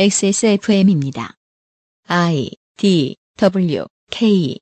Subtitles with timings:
[0.00, 1.34] XSFM입니다.
[2.06, 4.60] I D W K.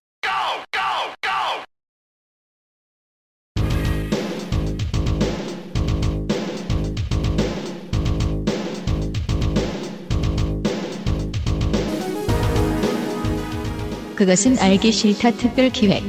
[14.15, 16.03] 그것은 알기 싫다 특별 기획.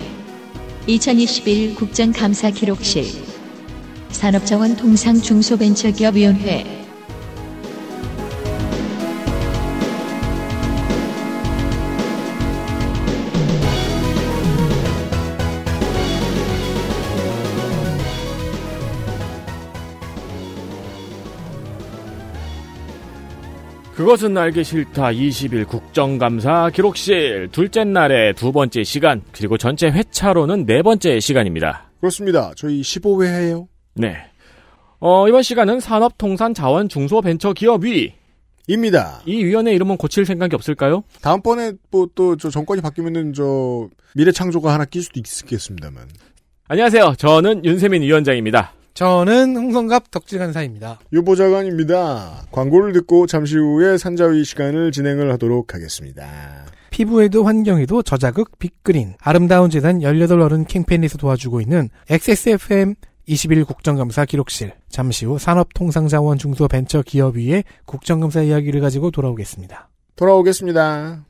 [0.88, 3.04] 2021 국정감사 기록실.
[4.12, 6.77] 산업자원 통상 중소벤처기업위원회
[24.07, 30.82] 그것은 알기 싫다 20일 국정감사 기록실 둘째 날의 두 번째 시간 그리고 전체 회차로는 네
[30.82, 31.92] 번째 시간입니다.
[32.00, 32.53] 그렇습니다.
[32.56, 33.67] 저희 15회예요.
[33.95, 34.16] 네.
[35.02, 38.14] 어, 이번 시간은 산업통산자원중소벤처기업위
[38.67, 39.22] 입니다.
[39.25, 41.03] 이 위원회 이름은 고칠 생각이 없을까요?
[41.22, 46.08] 다음번에 뭐 또 저 정권이 바뀌면은 저 미래창조가 하나 낄 수도 있겠습니다만.
[46.69, 47.16] 안녕하세요.
[47.17, 48.72] 저는 윤세민 위원장입니다.
[48.98, 50.98] 저는 홍성갑 덕질간사입니다.
[51.14, 52.48] 유보자관입니다.
[52.52, 56.66] 광고를 듣고 잠시 후에 산자위 시간을 진행을 하도록 하겠습니다.
[56.90, 62.95] 피부에도 환경에도 저자극 빅그린 아름다운 재단 18어른 캠페인에서 도와주고 있는 XSFM
[63.28, 69.90] 21 국정감사 기록실 잠시 후 산업통상자원 중소벤처기업위의 국정감사 이야기를 가지고 돌아오겠습니다.
[70.16, 71.23] 돌아오겠습니다.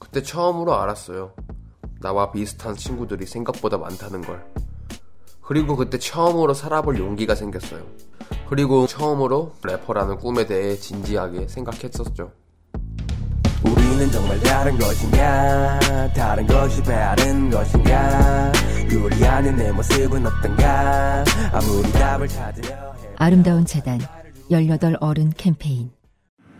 [0.00, 1.32] 그때 처음으로 알았어요.
[2.00, 4.65] 나와 비슷한 친구들이 생각보다 많다는 걸.
[5.46, 7.84] 그리고 그때 처음으로 살아볼 용기가 생겼어요.
[8.48, 12.32] 그리고 처음으로 래퍼라는 꿈에 대해 진지하게 생각했었죠.
[13.64, 15.78] 우리는 정말 다른 것인가
[16.12, 18.52] 다른 것이 바른 것인가
[18.92, 24.00] 요리하는 내 모습은 어떤가 아무리 답을 찾으려 해 아름다운 재단
[24.50, 25.90] 18 어른 캠페인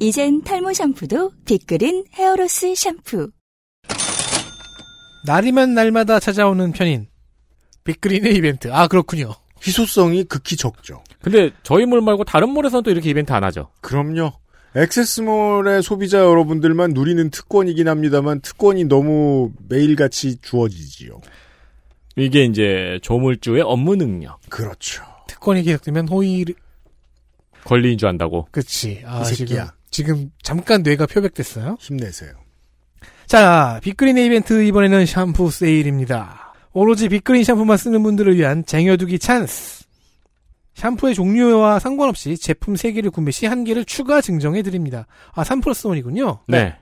[0.00, 3.30] 이젠 탈모 샴푸도 빅그린 헤어로스 샴푸.
[5.26, 7.06] 날이면 날마다 찾아오는 편인
[7.84, 8.72] 빅그린의 이벤트.
[8.72, 9.32] 아 그렇군요.
[9.66, 11.02] 희소성이 극히 적죠.
[11.22, 13.70] 근데 저희 몰 말고 다른 몰에서는 또 이렇게 이벤트 안 하죠.
[13.80, 14.32] 그럼요.
[14.76, 21.20] 액세스몰의 소비자 여러분들만 누리는 특권이긴 합니다만 특권이 너무 매일같이 주어지지요.
[22.16, 25.04] 이게 이제 조물주의 업무 능력 그렇죠.
[25.28, 26.44] 특권이 계속되면 호의
[27.64, 28.48] 권리인 줄 안다고.
[28.50, 29.02] 그치.
[29.06, 29.72] 아, 이 새끼야.
[29.94, 31.76] 지금 잠깐 뇌가 표백됐어요.
[31.78, 32.32] 힘내세요.
[33.26, 36.52] 자, 빅그린의 이벤트 이번에는 샴푸 세일입니다.
[36.72, 39.84] 오로지 빅그린 샴푸만 쓰는 분들을 위한 쟁여두기 찬스.
[40.74, 45.06] 샴푸의 종류와 상관없이 제품 3개를 구매 시 1개를 추가 증정해 드립니다.
[45.32, 46.40] 아, 3 플러스 1이군요.
[46.48, 46.74] 네.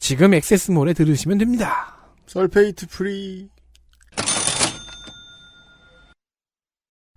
[0.00, 1.96] 지금 액세스몰에 들으시면 됩니다.
[2.26, 3.48] sulfate free.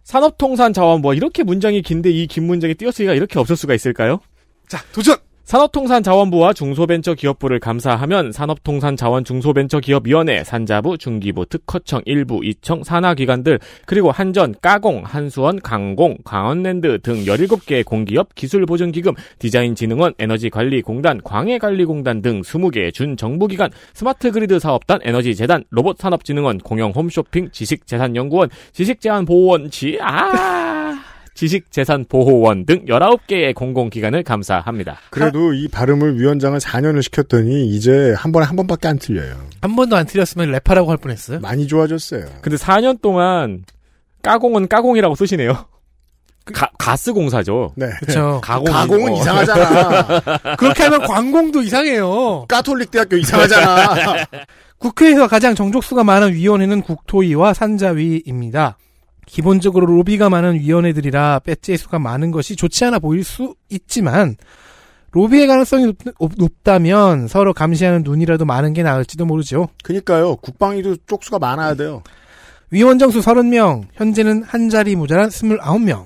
[0.03, 4.19] 산업통상 자원 뭐 이렇게 문장이 긴데 이 긴 문장이 띄었으니까 이렇게 없을 수가 있을까요?
[4.67, 5.17] 자, 도전!
[5.45, 16.17] 산업통상자원부와 중소벤처기업부를 감사하면 산업통상자원중소벤처기업위원회, 산자부, 중기부, 특허청, 일부, 이청, 산하기관들, 그리고 한전, 가공, 한수원, 강공,
[16.25, 26.57] 강원랜드 등 17개의 공기업, 기술보증기금, 디자인진흥원, 에너지관리공단, 광해관리공단 등 20개의 준정부기관, 스마트그리드 사업단, 에너지재단, 로봇산업진흥원,
[26.57, 31.06] 공영홈쇼핑, 지식재산연구원, 지식제한보호원, 지, 아!
[31.37, 34.97] 지식재산보호원 등 19개의 공공기관을 감사합니다.
[35.11, 39.37] 그래도 이 발음을 위원장을 4년을 시켰더니 이제 한 번에 한 번밖에 안 틀려요.
[39.61, 41.39] 한 번도 안 틀렸으면 래퍼라고 할 뻔했어요.
[41.39, 42.25] 많이 좋아졌어요.
[42.41, 43.63] 근데 4년 동안
[44.23, 45.65] 까공은 까공이라고 쓰시네요.
[46.53, 47.73] 가, 가스공사죠.
[47.75, 47.87] 네.
[47.99, 48.39] 그렇죠.
[48.43, 48.65] 가공.
[48.71, 49.15] 가공은 어.
[49.17, 50.55] 이상하잖아.
[50.57, 52.45] 그렇게 하면 광공도 이상해요.
[52.47, 54.25] 까톨릭 대학교 이상하잖아.
[54.79, 58.77] 국회에서 가장 정족수가 많은 위원회는 국토위와 산자위입니다.
[59.27, 64.35] 기본적으로 로비가 많은 위원회들이라 배지의 수가 많은 것이 좋지 않아 보일 수 있지만
[65.11, 65.93] 로비의 가능성이
[66.37, 69.69] 높, 다면 서로 감시하는 눈이라도 많은 게 나을지도 모르죠.
[69.83, 70.35] 그니까요.
[70.37, 72.03] 국방위도 쪽수가 많아야 돼요.
[72.71, 76.05] 위원 정수 30명, 현재는 한 자리 모자란 29명.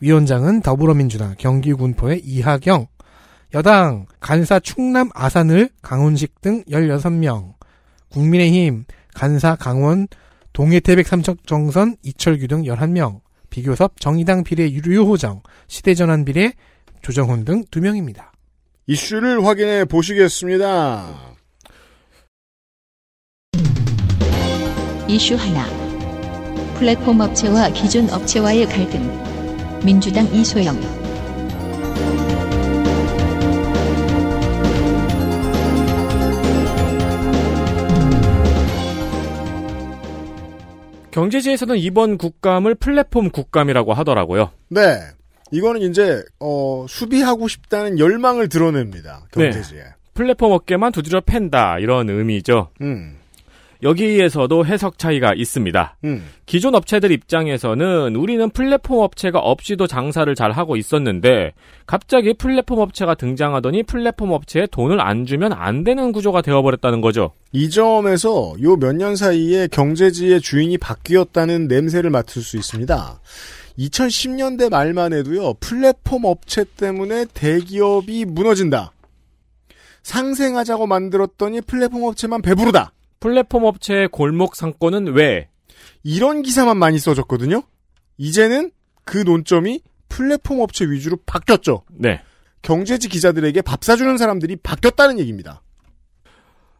[0.00, 2.86] 위원장은 더불어민주당 경기군포의 이하경,
[3.54, 7.52] 여당 간사 충남 아산을 강훈식 등 16명,
[8.10, 8.84] 국민의힘
[9.14, 10.08] 간사 강원
[10.52, 13.20] 동해태백 삼척정선 이철규 등 11명,
[13.50, 16.52] 비교섭 정의당 비례 유효호정, 시대전환 비례
[17.02, 18.32] 조정훈 등두 명입니다.
[18.86, 21.36] 이슈를 확인해 보시겠습니다.
[25.08, 25.66] 이슈 하나.
[26.78, 29.00] 플랫폼 업체와 기존 업체와의 갈등.
[29.84, 31.01] 민주당 이소영.
[41.12, 44.50] 경제지에서는 이번 국감을 플랫폼 국감이라고 하더라고요.
[44.68, 44.98] 네.
[45.52, 49.26] 이거는 이제 어, 수비하고 싶다는 열망을 드러냅니다.
[49.32, 49.84] 경제지에.
[50.14, 52.70] 플랫폼 업계만 두드려 팬다 이런 의미죠.
[52.80, 53.18] 음.
[53.82, 55.96] 여기에서도 해석 차이가 있습니다.
[56.04, 56.24] 음.
[56.46, 61.52] 기존 업체들 입장에서는 우리는 플랫폼 업체가 없이도 장사를 잘 하고 있었는데
[61.86, 67.32] 갑자기 플랫폼 업체가 등장하더니 플랫폼 업체에 돈을 안 주면 안 되는 구조가 되어버렸다는 거죠.
[67.52, 73.20] 이 점에서 요 몇 년 사이에 경제지의 주인이 바뀌었다는 냄새를 맡을 수 있습니다.
[73.78, 78.92] 2010년대 말만 해도요, 플랫폼 업체 때문에 대기업이 무너진다.
[80.02, 82.92] 상생하자고 만들었더니 플랫폼 업체만 배부르다.
[83.22, 85.48] 플랫폼 업체의 골목 상권은 왜?
[86.02, 87.62] 이런 기사만 많이 써졌거든요.
[88.18, 88.72] 이제는
[89.04, 91.84] 그 논점이 플랫폼 업체 위주로 바뀌었죠.
[91.92, 92.20] 네.
[92.62, 95.62] 경제지 기자들에게 밥 사주는 사람들이 바뀌었다는 얘기입니다.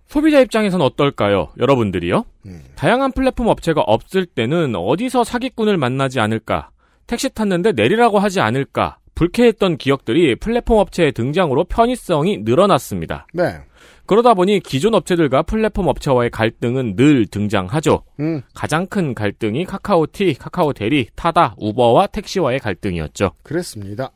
[0.08, 1.52] 소비자 입장에선 어떨까요?
[1.58, 2.24] 여러분들이요?
[2.46, 2.62] 음.
[2.74, 6.70] 다양한 플랫폼 업체가 없을 때는 어디서 사기꾼을 만나지 않을까?
[7.06, 8.98] 택시 탔는데 내리라고 하지 않을까?
[9.14, 13.28] 불쾌했던 기억들이 플랫폼 업체의 등장으로 편의성이 늘어났습니다.
[13.32, 13.60] 네.
[14.06, 18.02] 그러다 보니 기존 업체들과 플랫폼 업체와의 갈등은 늘 등장하죠.
[18.20, 23.32] 음, 가장 큰 갈등이 카카오티, 카카오 대리, 타다, 우버와 택시와의 갈등이었죠.
[23.42, 24.10] 그랬습니다.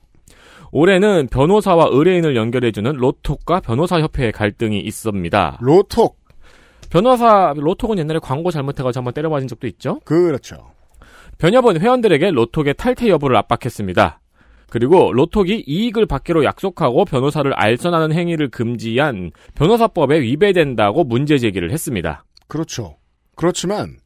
[0.72, 5.58] 올해는 변호사와 의뢰인을 연결해주는 로톡과 변호사협회의 갈등이 있습니다.
[5.60, 6.18] 로톡.
[6.90, 10.00] 변호사, 로톡은 옛날에 광고 잘못해가지고 한번 때려맞은 적도 있죠?
[10.04, 10.56] 그렇죠.
[11.38, 14.20] 변협은 회원들에게 로톡의 탈퇴 여부를 압박했습니다.
[14.68, 22.24] 그리고 로톡이 이익을 받기로 약속하고 변호사를 알선하는 행위를 금지한 변호사법에 위배된다고 문제 제기를 했습니다.
[22.48, 22.96] 그렇죠.
[23.36, 23.96] 그렇지만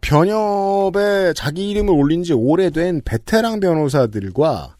[0.00, 4.76] 변협에 자기 이름을 올린 지 오래된 베테랑 변호사들과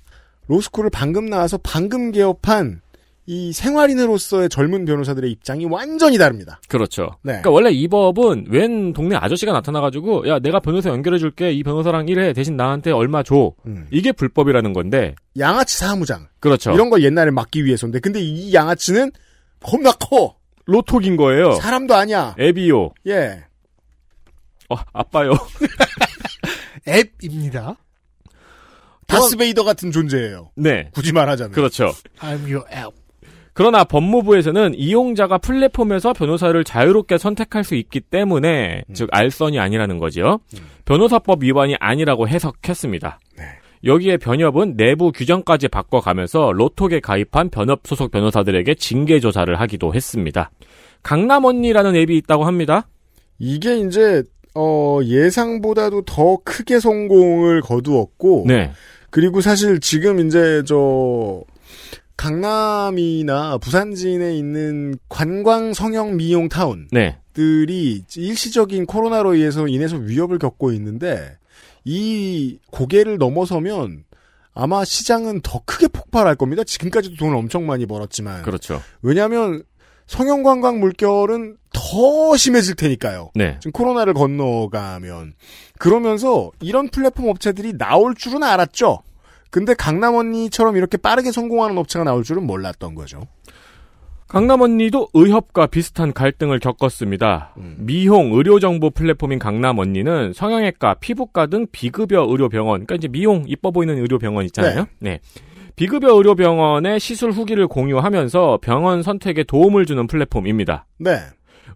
[0.49, 2.81] 로스쿨을 방금 나와서 방금 개업한
[3.29, 6.61] 이 생활인으로서의 젊은 변호사들의 입장이 완전히 다릅니다.
[6.69, 7.11] 그렇죠.
[7.23, 7.33] 네.
[7.33, 12.33] 그러니까 원래 이 법은 웬 동네 아저씨가 나타나가지고 야 내가 변호사 연결해줄게 이 변호사랑 일해
[12.33, 13.89] 대신 나한테 얼마 줘 음.
[13.91, 16.71] 이게 불법이라는 건데 양아치 사무장 그렇죠.
[16.73, 19.11] 이런 걸 옛날에 막기 위해서인데 근데 이 양아치는
[19.61, 20.37] 겁나 커
[20.67, 21.55] 로톡인 거예요.
[21.55, 22.37] 사람도 아니야.
[22.39, 22.91] 앱이요.
[23.09, 23.45] 예.
[24.71, 25.33] 어 아빠요.
[26.89, 27.77] 앱입니다.
[29.09, 30.51] 다스베이더 같은 존재예요.
[30.57, 30.91] 네.
[30.93, 31.53] 굳이 말하자면.
[31.53, 31.93] 그렇죠.
[32.21, 33.06] I'm your app.
[33.57, 38.95] 그러나 법무부에서는 이용자가 플랫폼에서 변호사를 자유롭게 선택할 수 있기 때문에 음.
[38.95, 40.41] 즉 알선이 아니라는 거지요.
[40.85, 43.19] 변호사법 위반이 아니라고 해석했습니다.
[43.39, 43.45] 네.
[43.83, 50.51] 여기에 변협은 내부 규정까지 바꿔가면서 로톡에 가입한 변협 소속 변호사들에게 징계 조사를 하기도 했습니다.
[51.03, 52.87] 강남 언니라는 앱이 있다고 합니다.
[53.39, 54.23] 이게 이제
[54.55, 58.73] 어, 예상보다도 더 크게 성공을 거두었고 네.
[59.09, 61.43] 그리고 사실 지금 이제 저
[62.17, 68.05] 강남이나 부산진에 있는 관광 성형 미용 타운들이 네.
[68.17, 71.37] 일시적인 코로나로 인해서 인해서 위협을 겪고 있는데
[71.85, 74.05] 이 고개를 넘어서면
[74.55, 76.65] 아마 시장은 더 크게 폭발할 겁니다.
[76.65, 78.83] 지금까지도 돈을 엄청 많이 벌었지만 그렇죠.
[79.03, 79.63] 왜냐하면
[80.07, 83.33] 성형 관광 물결은 더 심해질 테니까요.
[83.35, 83.59] 네.
[83.61, 85.35] 지금 코로나를 건너가면
[85.79, 89.03] 그러면서 이런 플랫폼 업체들이 나올 줄은 알았죠.
[89.51, 93.21] 근데 강남 언니처럼 이렇게 빠르게 성공하는 업체가 나올 줄은 몰랐던 거죠.
[94.29, 97.55] 강남 언니도 의협과 비슷한 갈등을 겪었습니다.
[97.59, 97.77] 음.
[97.79, 103.45] 미용 의료 정보 플랫폼인 강남 언니는 성형외과, 피부과 등 비급여 의료 병원, 그러니까 이제 미용
[103.47, 104.87] 이뻐 보이는 의료 병원 있잖아요.
[104.99, 105.21] 네.
[105.77, 110.87] 비급여 의료 병원의 시술 후기를 공유하면서 병원 선택에 도움을 주는 플랫폼입니다.
[110.99, 111.19] 네.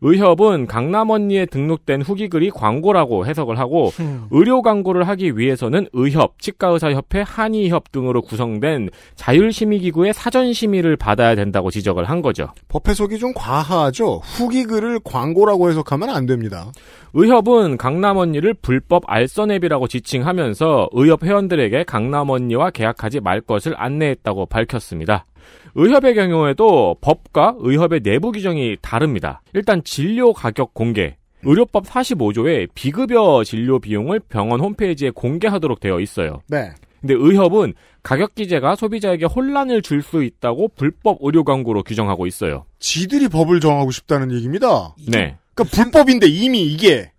[0.03, 4.27] 의협은 강남 언니에 등록된 후기 글이 광고라고 해석을 하고 음.
[4.31, 12.23] 의료 광고를 하기 위해서는 의협, 치과의사협회, 한의협 등으로 구성된 자율심의기구의 사전심의를 받아야 된다고 지적을 한
[12.23, 12.49] 거죠.
[12.69, 14.21] 법 해석이 좀 과하죠.
[14.23, 16.73] 후기 글을 광고라고 해석하면 안 됩니다.
[17.13, 24.47] 의협은 강남 언니를 불법 알선 앱이라고 지칭하면서 의협 회원들에게 강남 언니와 계약하지 말 것을 안내했다고
[24.47, 25.27] 밝혔습니다.
[25.75, 29.43] 의협의 경우에도 법과 의협의 내부 규정이 다릅니다.
[29.53, 31.17] 일단 진료 가격 공개.
[31.43, 36.43] 의료법 45조에 비급여 진료 비용을 병원 홈페이지에 공개하도록 되어 있어요.
[36.49, 36.71] 네.
[37.01, 42.67] 근데 의협은 가격 기재가 소비자에게 혼란을 줄 수 있다고 불법 의료 광고로 규정하고 있어요.
[42.79, 44.95] 지들이 법을 정하고 싶다는 얘기입니다.
[45.09, 45.37] 네.
[45.55, 47.11] 그러니까 불법인데 이미 이게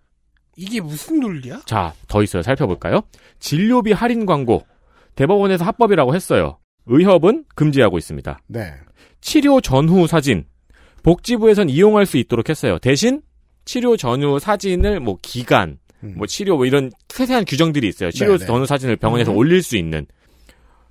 [0.56, 1.62] 이게 무슨 논리야?
[1.64, 2.42] 자, 더 있어요.
[2.42, 3.02] 살펴볼까요?
[3.40, 4.64] 진료비 할인 광고.
[5.16, 6.58] 대법원에서 합법이라고 했어요.
[6.86, 8.38] 의협은 금지하고 있습니다.
[8.48, 8.72] 네.
[9.20, 10.44] 치료 전후 사진
[11.02, 12.78] 복지부에선 이용할 수 있도록 했어요.
[12.78, 13.22] 대신
[13.64, 16.14] 치료 전후 사진을 뭐 기간, 음.
[16.16, 18.10] 뭐 치료 뭐 이런 세세한 규정들이 있어요.
[18.10, 18.46] 치료 네네.
[18.46, 19.36] 전후 사진을 병원에서 음.
[19.36, 20.06] 올릴 수 있는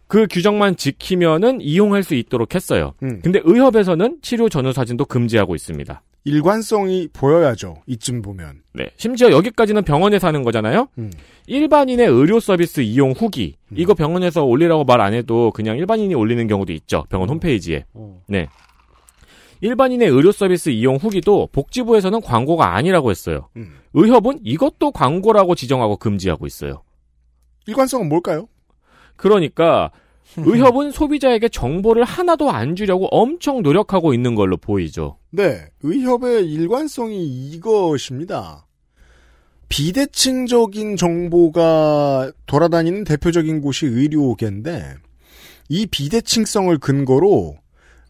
[0.08, 2.94] 그 규정만 지키면은 이용할 수 있도록 했어요.
[3.04, 3.22] 음.
[3.24, 6.02] 근데 의협에서는 치료 전후 사진도 금지하고 있습니다.
[6.24, 7.78] 일관성이 보여야죠.
[7.88, 8.62] 이쯤 보면.
[8.74, 8.92] 네.
[8.98, 10.88] 심지어 여기까지는 병원에서 하는 거잖아요.
[11.00, 11.12] 음.
[11.48, 16.74] 일반인의 의료 서비스 이용 후기 이거 병원에서 올리라고 말 안 해도 그냥 일반인이 올리는 경우도
[16.74, 17.06] 있죠.
[17.10, 17.86] 병원 홈페이지에.
[18.28, 18.48] 네.
[19.62, 23.50] 일반인의 의료 서비스 이용 후기도 복지부에서는 광고가 아니라고 했어요.
[23.58, 23.78] 음.
[23.94, 26.84] 의협은 이것도 광고라고 지정하고 금지하고 있어요.
[27.68, 28.48] 일관성은 뭘까요?
[29.16, 29.92] 그러니까
[30.38, 35.18] 의협은 소비자에게 정보를 하나도 안 주려고 엄청 노력하고 있는 걸로 보이죠.
[35.32, 35.66] 네.
[35.82, 38.66] 의협의 일관성이 이것입니다.
[39.70, 44.96] 비대칭적인 정보가 돌아다니는 대표적인 곳이 의료계인데
[45.70, 47.56] 이 비대칭성을 근거로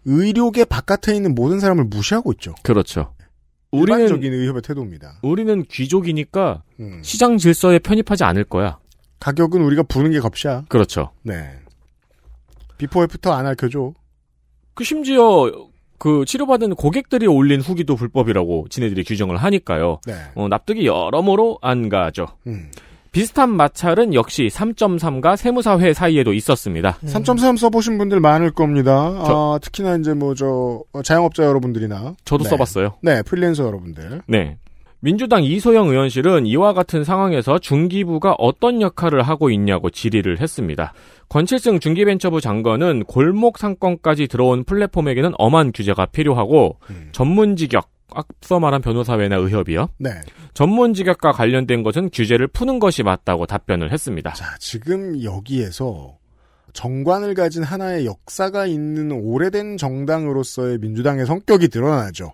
[0.05, 2.55] 의료계 바깥에 있는 모든 사람을 무시하고 있죠.
[2.63, 3.13] 그렇죠.
[3.71, 5.19] 우리는 일반적인 의협의 태도입니다.
[5.21, 7.01] 우리는 귀족이니까 음.
[7.03, 8.79] 시장 질서에 편입하지 않을 거야.
[9.19, 10.65] 가격은 우리가 부르는 게 값이야.
[10.67, 11.11] 그렇죠.
[11.21, 11.60] 네.
[12.81, 13.93] before after 안 알켜줘.
[14.73, 15.51] 그 심지어
[15.99, 19.99] 그 치료받은 고객들이 올린 후기도 불법이라고 지네들이 규정을 하니까요.
[20.07, 20.13] 네.
[20.33, 22.25] 어, 납득이 여러모로 안 가죠.
[22.47, 22.71] 음.
[23.11, 26.97] 비슷한 마찰은 역시 3.3과 세무사회 사이에도 있었습니다.
[27.05, 29.21] 3.3 써보신 분들 많을 겁니다.
[29.25, 32.49] 저- 아, 특히나 이제 뭐 저 자영업자 여러분들이나 저도 네.
[32.49, 32.93] 써봤어요.
[33.03, 34.21] 네 프리랜서 여러분들.
[34.27, 34.57] 네.
[35.03, 40.93] 민주당 이소영 의원실은 이와 같은 상황에서 중기부가 어떤 역할을 하고 있냐고 질의를 했습니다.
[41.27, 47.09] 권칠승 중기벤처부 장관은 골목 상권까지 들어온 플랫폼에게는 엄한 규제가 필요하고 음.
[47.13, 49.89] 전문 직역, 앞서 말한 변호사회나 의협이요.
[49.97, 50.11] 네.
[50.53, 54.33] 전문 직역과 관련된 것은 규제를 푸는 것이 맞다고 답변을 했습니다.
[54.33, 56.17] 자 지금 여기에서
[56.73, 62.33] 정관을 가진 하나의 역사가 있는 오래된 정당으로서의 민주당의 성격이 드러나죠.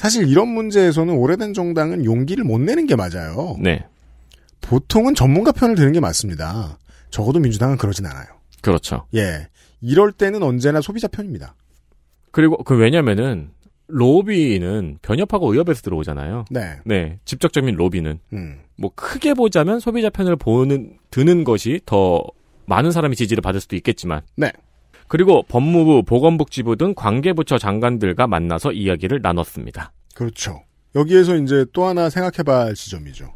[0.00, 3.58] 사실 이런 문제에서는 오래된 정당은 용기를 못 내는 게 맞아요.
[3.60, 3.84] 네.
[4.62, 6.78] 보통은 전문가 편을 드는 게 맞습니다.
[7.10, 8.24] 적어도 민주당은 그러진 않아요.
[8.62, 9.04] 그렇죠.
[9.14, 9.48] 예.
[9.82, 11.54] 이럴 때는 언제나 소비자 편입니다.
[12.30, 13.50] 그리고 그 왜냐면은
[13.88, 16.46] 로비는 변협하고 의협에서 들어오잖아요.
[16.50, 16.78] 네.
[16.86, 17.18] 네.
[17.26, 18.60] 직접적인 로비는 음.
[18.78, 22.24] 뭐 크게 보자면 소비자 편을 보는 드는 것이 더
[22.64, 24.50] 많은 사람이 지지를 받을 수도 있겠지만 네.
[25.10, 29.92] 그리고 법무부, 보건복지부 등 관계부처 장관들과 만나서 이야기를 나눴습니다.
[30.14, 30.62] 그렇죠.
[30.94, 33.34] 여기에서 이제 또 하나 생각해봐야 할 지점이죠.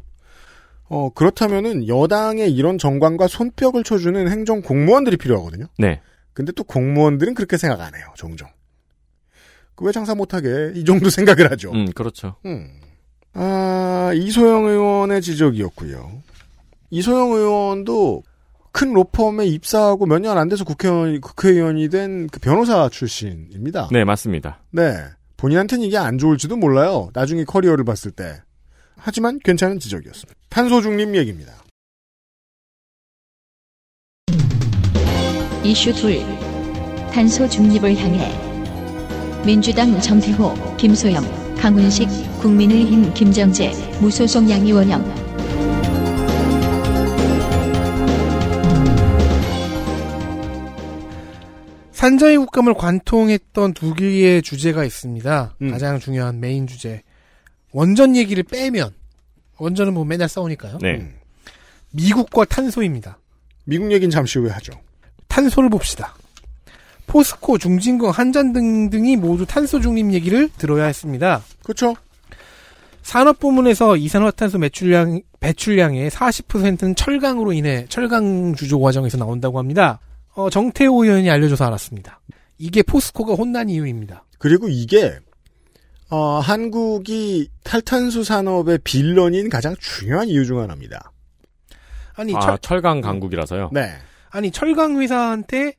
[0.87, 5.65] 어, 그렇다면은 여당의 이런 정관과 손뼉을 쳐주는 행정 공무원들이 필요하거든요.
[5.77, 5.99] 네.
[6.31, 8.47] 근데 또 공무원들은 그렇게 생각 안 해요, 종종.
[9.75, 11.73] 그 왜 장사 못하게 이 정도 생각을 하죠.
[11.73, 12.37] 음, 그렇죠.
[12.45, 12.69] 음.
[13.33, 16.23] 아, 이소영 의원의 지적이었고요.
[16.89, 18.23] 이소영 의원도
[18.75, 23.87] 큰 로펌에 입사하고 몇 년 안 돼서 국회의원, 국회의원이 된 그 변호사 출신입니다.
[23.91, 24.59] 네, 맞습니다.
[24.71, 24.97] 네.
[25.37, 27.09] 본인한테는 이게 안 좋을지도 몰라요.
[27.13, 28.41] 나중에 커리어를 봤을 때.
[28.97, 30.33] 하지만 괜찮은 지적이었습니다.
[30.49, 31.53] 탄소 중립 얘기입니다.
[35.63, 36.19] 이슈 둘.
[37.13, 38.29] 탄소 중립을 향해.
[39.45, 41.23] 민주당 정태호, 김소영,
[41.57, 42.09] 강훈식,
[42.41, 45.24] 국민의힘 김정재, 무소속 양이원영.
[52.05, 55.55] 산자의 국감을 관통했던 두 개의 주제가 있습니다.
[55.59, 55.71] 음.
[55.71, 57.01] 가장 중요한 메인 주제.
[57.71, 58.91] 원전 얘기를 빼면
[59.57, 60.77] 원전은 뭐 맨날 싸우니까요.
[60.83, 60.97] 네.
[60.97, 61.15] 음.
[61.93, 63.17] 미국과 탄소입니다.
[63.63, 64.73] 미국 얘기는 잠시 후에 하죠.
[65.27, 66.15] 탄소를 봅시다.
[67.07, 71.43] 포스코, 중진공, 한전 등등이 모두 탄소 중립 얘기를 들어야 했습니다.
[71.63, 71.95] 그렇죠?
[73.01, 79.99] 산업 부문에서 이산화탄소 매출량, 배출량의 40%는 철강으로 인해 철강 주조 과정에서 나온다고 합니다.
[80.35, 82.21] 어, 정태호 의원이 알려줘서 알았습니다.
[82.57, 84.25] 이게 포스코가 혼난 이유입니다.
[84.37, 85.17] 그리고 이게
[86.09, 91.11] 어, 한국이 탈탄소 산업의 빌런인 가장 중요한 이유 중 하나입니다.
[92.15, 93.71] 아니, 아, 철, 철강 강국이라서요.
[93.73, 93.91] 네.
[94.29, 95.73] 아니 철강 회사한테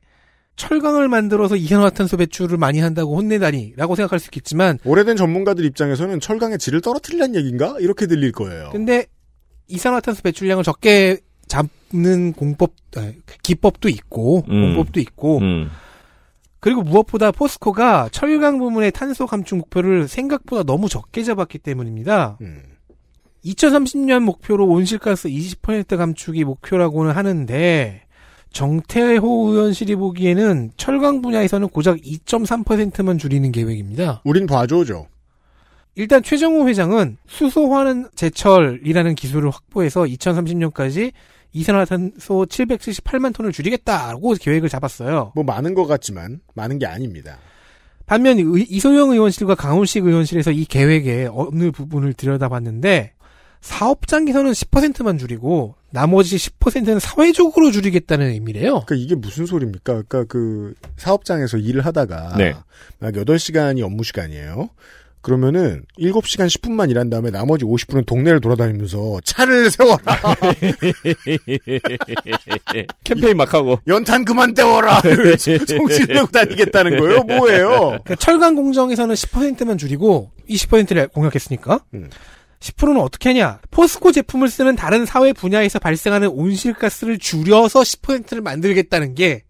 [0.55, 6.81] 철강을 만들어서 이산화탄소 배출을 많이 한다고 혼내다니라고 생각할 수 있겠지만 오래된 전문가들 입장에서는 철강의 질을
[6.81, 7.75] 떨어뜨리려는 얘기인가?
[7.79, 8.69] 이렇게 들릴 거예요.
[8.71, 9.05] 근데
[9.67, 13.11] 이산화탄소 배출량을 적게 잡는 공법 아,
[13.43, 14.75] 기법도 있고 음.
[14.75, 15.69] 공법도 있고 음.
[16.59, 22.37] 그리고 무엇보다 포스코가 철강 부문의 탄소 감축 목표를 생각보다 너무 적게 잡았기 때문입니다.
[22.41, 22.63] 음.
[23.45, 28.03] 2030년 목표로 온실가스 20% 감축이 목표라고는 하는데
[28.51, 34.21] 정태호 의원실이 보기에는 철강 분야에서는 고작 2.3%만 줄이는 계획입니다.
[34.25, 35.07] 우린 봐줘죠.
[35.95, 41.11] 일단 최정우 회장은 수소환은 제철이라는 기술을 확보해서 2030년까지
[41.57, 45.31] 이산화탄소 778만 톤을 줄이겠다고 계획을 잡았어요.
[45.35, 47.37] 뭐 많은 것 같지만 많은 게 아닙니다.
[48.05, 53.13] 반면 의- 이소영 의원실과 강훈식 의원실에서 이 계획의 어느 부분을 들여다봤는데
[53.61, 58.83] 사업장에서는 10%만 줄이고 나머지 10%는 사회적으로 줄이겠다는 의미래요.
[58.85, 60.03] 그러니까 이게 무슨 소리입니까?
[60.07, 62.53] 그러니까 그 사업장에서 일을 하다가 네.
[62.99, 64.69] 막 8시간이 업무 시간이에요.
[65.27, 69.99] 그러면은 7시간 10분만 일한 다음에 나머지 50분은 동네를 돌아다니면서 차를 세워라.
[73.03, 73.77] 캠페인 막 하고.
[73.87, 75.01] 연탄 그만 떼워라.
[75.67, 77.23] 송질 내고 다니겠다는 거예요?
[77.23, 77.69] 뭐예요?
[77.89, 82.09] 그러니까 철강 공정에서는 10%만 줄이고 20%를 공약했으니까 음.
[82.61, 83.59] 10%는 어떻게 하냐?
[83.69, 89.43] 포스코 제품을 쓰는 다른 사회 분야에서 발생하는 온실가스를 줄여서 10%를 만들겠다는 게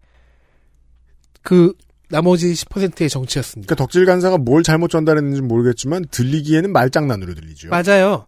[1.48, 1.72] 그
[2.10, 3.66] 나머지 10%의 정치였습니다.
[3.66, 7.68] 그러니까 덕질 간사가 뭘 잘못 전달했는지 모르겠지만 들리기에는 말장난으로 들리죠.
[7.68, 8.26] 맞아요.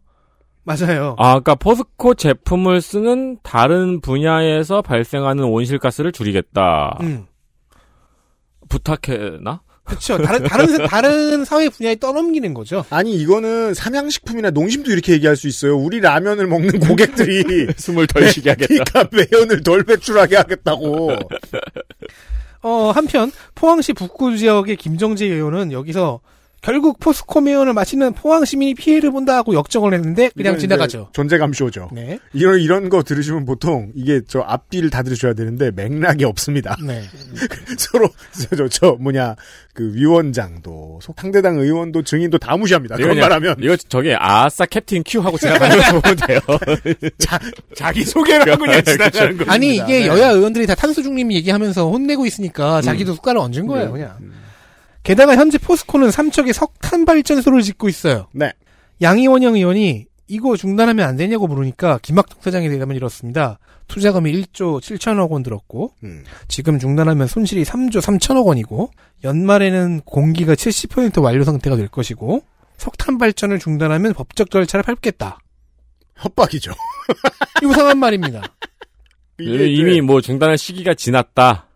[0.63, 1.17] 맞아요.
[1.19, 6.99] 아, 아까 포스코 제품을 쓰는 다른 분야에서 발생하는 온실가스를 줄이겠다.
[7.01, 7.27] 음.
[8.69, 9.63] 부탁해나?
[9.83, 10.19] 그렇죠.
[10.19, 12.85] 다른 다른 다른 사회 분야에 떠넘기는 거죠.
[12.91, 15.77] 아니 이거는 삼양식품이나 농심도 이렇게 얘기할 수 있어요.
[15.77, 18.85] 우리 라면을 먹는 고객들이 숨을 덜 쉬게 하겠다.
[18.85, 21.17] 그러니까 매연을 덜 배출하게 하겠다고.
[22.63, 26.21] 어, 한편 포항시 북구 지역의 김정재 의원은 여기서
[26.63, 31.09] 결국 포스코 매연을 마시는 포항 시민이 피해를 본다고 역정을 했는데 그냥 지나가죠.
[31.15, 31.89] 존재감 쇼죠.
[31.93, 32.19] 네.
[32.35, 36.77] 이런 이런 거 들으시면 보통 이게 저 앞뒤를 다 들으셔야 되는데 맥락이 없습니다.
[36.85, 37.03] 네.
[37.79, 39.37] 서로 저, 저, 저 뭐냐
[39.73, 42.97] 그 위원장도 속- 상대당 의원도 증인도 다 무시합니다.
[42.97, 46.41] 그런 말하면 이거 저기 아싸 캡틴 큐 하고 지나가면 보면 돼요.
[47.75, 49.53] 자기 소개를 하고 그냥 지나가는 거입니다.
[49.53, 50.07] 아니 이게 네.
[50.09, 53.93] 여야 의원들이 다 탄소 중립 얘기하면서 혼내고 있으니까 자기도 숟가락 얹은 거예요, 네.
[53.93, 54.40] 그냥.
[55.03, 58.29] 게다가 현재 포스코는 삼척에 석탄 발전소를 짓고 있어요.
[58.33, 58.53] 네.
[59.03, 63.59] 양이원영 의원이 이거 중단하면 안 되냐고 물으니까 김학동 사장이 대답을 이렇습니다.
[63.89, 66.23] 투자금이 1조 7천억 원 들었고 음.
[66.47, 68.91] 지금 중단하면 손실이 3조 3천억 원이고
[69.25, 72.45] 연말에는 공기가 70% 완료 상태가 될 것이고
[72.77, 75.39] 석탄 발전을 중단하면 법적 절차를 밟겠다.
[76.17, 76.73] 협박이죠.
[77.65, 78.43] 이상한 말입니다.
[79.41, 81.67] 이미 뭐 중단할 시기가 지났다.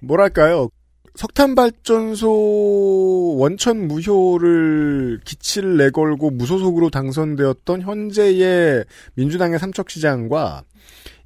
[0.00, 0.70] 뭐랄까요.
[1.18, 10.62] 석탄 발전소 원천 무효를 기치를 내걸고 무소속으로 당선되었던 현재의 민주당의 삼척시장과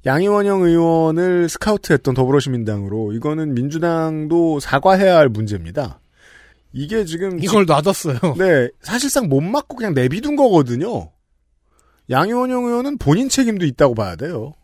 [0.07, 5.99] 양이원영 의원을 스카우트했던 더불어시민당으로 이거는 민주당도 사과해야 할 문제입니다.
[6.71, 8.17] 이게 지금 이걸 놔뒀어요.
[8.39, 11.11] 네, 사실상 못 맞고 그냥 내비둔 거거든요.
[12.09, 14.55] 양효원영 의원은 본인 책임도 있다고 봐야 돼요.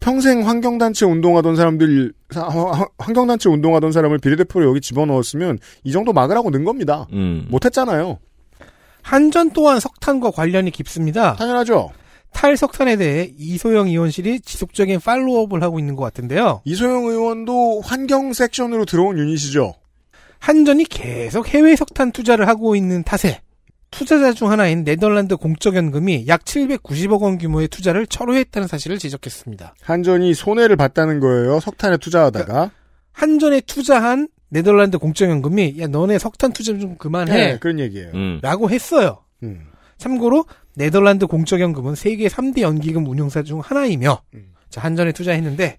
[0.00, 2.12] 평생 환경단체 운동하던 사람들,
[2.98, 7.06] 환경단체 운동하던 사람을 비례대표로 여기 집어넣었으면 이 정도 막으라고 는 겁니다.
[7.12, 7.46] 음.
[7.50, 8.18] 못했잖아요.
[9.02, 11.34] 한전 또한 석탄과 관련이 깊습니다.
[11.34, 11.90] 당연하죠.
[12.32, 16.62] 탈석탄에 대해 이소영 의원실이 지속적인 팔로우업을 하고 있는 것 같은데요.
[16.64, 19.74] 이소영 의원도 환경 섹션으로 들어온 유닛이죠.
[20.38, 23.40] 한전이 계속 해외 석탄 투자를 하고 있는 탓에
[23.90, 29.74] 투자자 중 하나인 네덜란드 공적연금이 약 790억 원 규모의 투자를 철회했다는 사실을 지적했습니다.
[29.82, 31.60] 한전이 손해를 봤다는 거예요.
[31.60, 32.70] 석탄에 투자하다가.
[33.12, 38.10] 한전에 투자한 네덜란드 공적연금이 야 너네 석탄 투자 좀 그만해 네, 그런 얘기예요.
[38.14, 38.38] 음.
[38.42, 39.24] 라고 했어요.
[39.42, 39.66] 음.
[39.98, 44.52] 참고로 네덜란드 공적연금은 세계 3대 연기금 운용사 중 하나이며 음.
[44.70, 45.78] 자, 한전에 투자했는데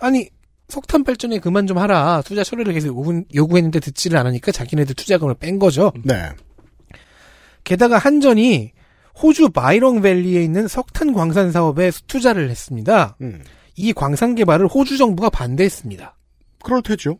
[0.00, 0.28] 아니
[0.68, 5.58] 석탄 발전에 그만 좀 하라 투자 처리를 계속 요구- 요구했는데 듣지를 않으니까 자기네들 투자금을 뺀
[5.58, 5.92] 거죠.
[6.04, 6.30] 네.
[7.68, 8.72] 게다가 한전이
[9.22, 13.18] 호주 바이롱밸리에 있는 석탄 광산 사업에 투자를 했습니다.
[13.20, 13.42] 음.
[13.76, 16.16] 이 광산 개발을 호주 정부가 반대했습니다.
[16.64, 17.18] 그럴 테죠.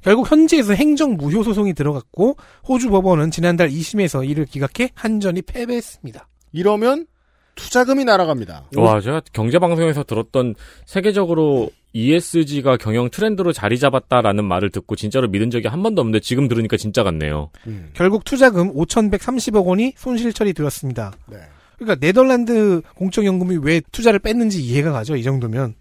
[0.00, 6.26] 결국 현지에서 행정 무효 소송이 들어갔고 호주 법원은 지난달 2심에서 이를 기각해 한전이 패배했습니다.
[6.52, 7.06] 이러면
[7.54, 8.70] 투자금이 날아갑니다.
[8.78, 10.54] 와, 제가 경제 방송에서 들었던
[10.86, 16.48] 세계적으로 ESG가 경영 트렌드로 자리 잡았다라는 말을 듣고 진짜로 믿은 적이 한 번도 없는데 지금
[16.48, 17.50] 들으니까 진짜 같네요.
[17.68, 17.90] 음.
[17.94, 21.12] 결국 투자금 5,130억 원이 손실 처리되었습니다.
[21.28, 21.38] 네.
[21.78, 25.16] 그러니까 네덜란드 공적연금이 왜 투자를 뺐는지 이해가 가죠.
[25.16, 25.74] 이 정도면.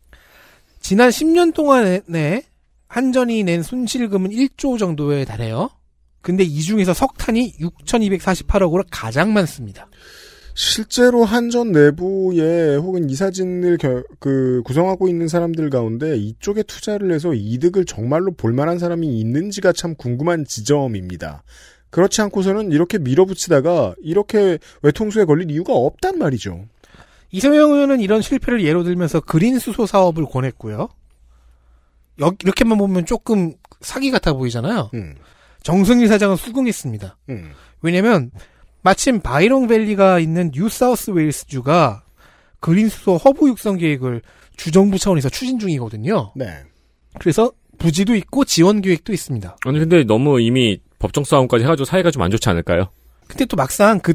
[0.80, 2.44] 지난 10년 동안에
[2.88, 5.70] 한전이 낸 손실금은 1조 정도에 달해요.
[6.22, 9.88] 근데 이 중에서 석탄이 6,248억으로 가장 많습니다.
[10.56, 17.34] 실제로 한전 내부에 혹은 이 사진을 겨- 그 구성하고 있는 사람들 가운데 이쪽에 투자를 해서
[17.34, 21.44] 이득을 정말로 볼만한 사람이 있는지가 참 궁금한 지점입니다.
[21.90, 26.66] 그렇지 않고서는 이렇게 밀어붙이다가 이렇게 외통수에 걸릴 이유가 없단 말이죠.
[27.32, 30.88] 이소영 의원은 이런 실패를 예로 들면서 그린 수소 사업을 권했고요.
[32.22, 34.92] 여- 이렇게만 보면 조금 사기 같아 보이잖아요.
[34.94, 35.16] 음,
[35.64, 37.18] 정승일 사장은 수긍했습니다.
[37.30, 37.52] 음.
[37.82, 38.30] 왜냐면
[38.84, 42.04] 마침 바이롱 밸리가 있는 뉴사우스 웨일스주가
[42.60, 44.22] 그린 수소 허브 육성 계획을
[44.58, 46.32] 주정부 차원에서 추진 중이거든요.
[46.36, 46.46] 네.
[47.20, 49.58] 그래서 부지도 있고 지원 계획도 있습니다.
[49.66, 52.90] 아니 근데 너무 이미 법정 싸움까지 해가지고 사이가 좀 안 좋지 않을까요?
[53.28, 54.14] 근데 또 막상 그,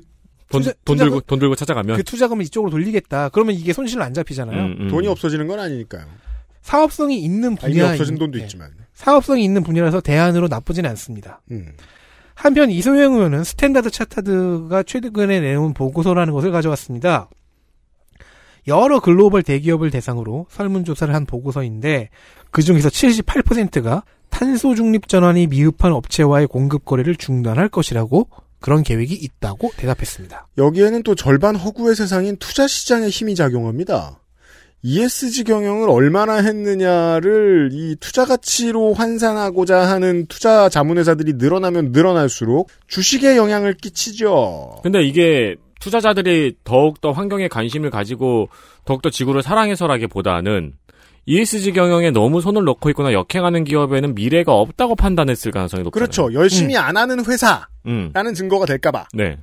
[0.50, 3.30] 돈, 투자- 돈 투자금- 들고 돈 들고 찾아가면 그 투자금을 이쪽으로 돌리겠다.
[3.30, 4.64] 그러면 이게 손실은 안 잡히잖아요.
[4.64, 4.88] 음, 음.
[4.88, 6.04] 돈이 없어지는 건 아니니까요.
[6.62, 8.70] 사업성이 있는 아, 분야 없어진 돈도 있지만.
[8.94, 11.40] 사업성이 있는 분야라서 대안으로 나쁘진 않습니다.
[11.50, 11.72] 음.
[12.38, 17.28] 한편 이소영 의원은 스탠다드 차타드가 최근에 내놓은 보고서라는 것을 가져왔습니다.
[18.68, 22.10] 여러 글로벌 대기업을 대상으로 설문조사를 한 보고서인데
[22.52, 28.28] 그 중에서 78%가 탄소 중립 전환이 미흡한 업체와의 공급 거래를 중단할 것이라고
[28.60, 30.46] 그런 계획이 있다고 대답했습니다.
[30.58, 34.20] 여기에는 또 절반 허구의 세상인 투자 시장의 힘이 작용합니다.
[34.82, 43.74] ESG 경영을 얼마나 했느냐를 이 투자 가치로 환산하고자 하는 투자 자문회사들이 늘어나면 늘어날수록 주식에 영향을
[43.74, 44.80] 끼치죠.
[44.82, 48.48] 근데 이게 투자자들이 더욱더 환경에 관심을 가지고
[48.84, 50.74] 더욱더 지구를 사랑해서라기보다는
[51.26, 55.92] ESG 경영에 너무 손을 넣고 있거나 역행하는 기업에는 미래가 없다고 판단했을 가능성이 높죠.
[55.92, 56.32] 그렇죠.
[56.32, 58.34] 열심히 안 하는 회사라는 음.
[58.34, 59.08] 증거가 될까봐.
[59.12, 59.36] 네.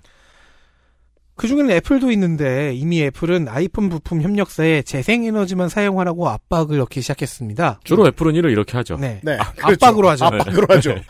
[1.35, 7.81] 그 중에는 애플도 있는데 이미 애플은 아이폰 부품 협력사에 재생에너지만 사용하라고 압박을 넣기 시작했습니다.
[7.83, 8.97] 주로 애플은 일을 이렇게 하죠.
[8.97, 9.19] 네.
[9.21, 9.37] 네.
[9.61, 10.25] 압박으로 하죠.
[10.25, 10.93] 압박으로 하죠.
[10.93, 11.03] 네.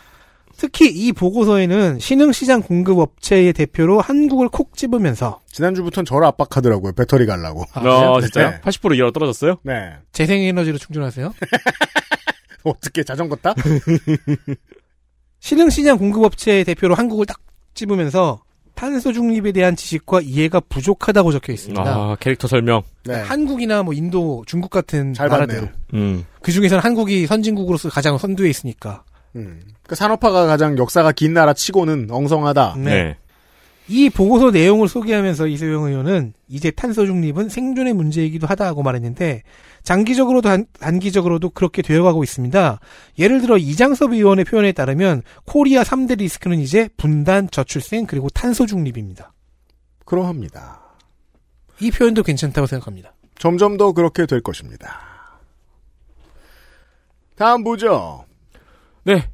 [0.56, 6.92] 특히 이 보고서에는 신흥시장 공급 업체의 대표로 한국을 콕 집으면서 지난주부터는 저를 압박하더라고요.
[6.92, 7.64] 배터리 갈라고.
[7.72, 7.80] 아?
[7.80, 8.50] 어, 진짜요?
[8.50, 8.60] 네.
[8.62, 9.58] 80% 이하로 떨어졌어요?
[9.62, 9.92] 네.
[10.12, 11.34] 재생에너지로 충전하세요.
[12.64, 13.54] 어떻게 자전거 타?
[15.40, 17.38] 신흥시장 공급업체의 대표로 한국을 딱
[17.74, 18.40] 집으면서
[18.76, 21.82] 탄소 중립에 대한 지식과 이해가 부족하다고 적혀 있습니다.
[21.82, 22.82] 아, 캐릭터 설명.
[23.04, 23.14] 네.
[23.14, 25.72] 한국이나 뭐 인도, 중국 같은 잘 나라들.
[25.94, 26.24] 음.
[26.42, 29.02] 그 중에서는 한국이 선진국으로서 가장 선두에 있으니까.
[29.34, 29.62] 음.
[29.82, 32.74] 그 산업화가 가장 역사가 긴 나라 치고는 엉성하다.
[32.78, 32.84] 네.
[32.84, 33.16] 네.
[33.88, 39.42] 이 보고서 내용을 소개하면서 이소영 의원은 이제 탄소 중립은 생존의 문제이기도 하다고 말했는데
[39.86, 42.80] 장기적으로도 단, 단기적으로도 그렇게 되어가고 있습니다.
[43.20, 49.32] 예를 들어 이장섭 의원의 표현에 따르면 코리아 3대 리스크는 이제 분단, 저출생 그리고 탄소 중립입니다.
[50.04, 50.80] 그러합니다.
[51.78, 53.14] 이 표현도 괜찮다고 생각합니다.
[53.38, 54.98] 점점 더 그렇게 될 것입니다.
[57.36, 58.24] 다음 보죠.
[59.04, 59.30] 네.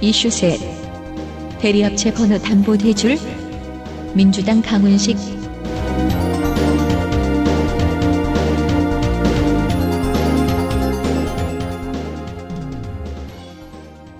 [0.00, 0.58] 이슈 셋
[1.60, 3.16] 대리업체 번호 담보 대출
[4.14, 5.37] 민주당 강훈식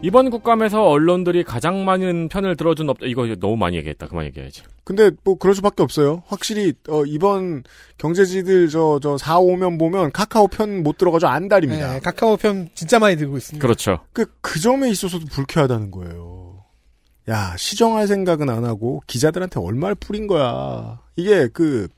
[0.00, 4.06] 이번 국감에서 언론들이 가장 많은 편을 들어준 업, 이거 너무 많이 얘기했다.
[4.06, 4.62] 그만 얘기해야지.
[4.84, 6.22] 근데 뭐 그럴 수밖에 없어요.
[6.28, 7.64] 확실히 어, 이번
[7.98, 11.94] 경제지들 저 저 4, 5면 보면 카카오 편 못 들어줘 안달입니다.
[11.94, 13.60] 네, 카카오 편 진짜 많이 들고 있습니다.
[13.66, 13.98] 그렇죠.
[14.12, 16.64] 그, 그 점에 있어서도 불쾌하다는 거예요.
[17.28, 21.00] 야, 시정할 생각은 안 하고 기자들한테 얼마를 뿌린 거야.
[21.16, 21.88] 이게 그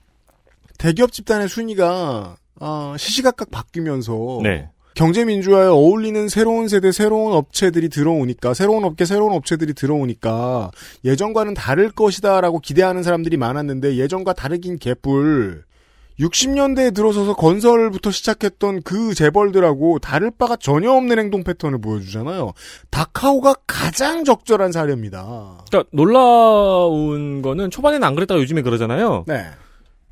[0.78, 4.70] 대기업 집단의 순위가 아, 시시각각 바뀌면서 네.
[4.94, 10.70] 경제민주화에 어울리는 새로운 세대, 새로운 업체들이 들어오니까, 새로운 업계, 새로운 업체들이 들어오니까,
[11.04, 15.64] 예전과는 다를 것이다라고 기대하는 사람들이 많았는데, 예전과 다르긴 개뿔.
[16.20, 22.52] 60년대에 들어서서 건설부터 시작했던 그 재벌들하고 다를 바가 전혀 없는 행동 패턴을 보여주잖아요.
[22.90, 25.64] 다카오가 가장 적절한 사례입니다.
[25.68, 29.24] 그러니까 놀라운 거는 초반에는 안 그랬다가 요즘에 그러잖아요.
[29.26, 29.46] 네.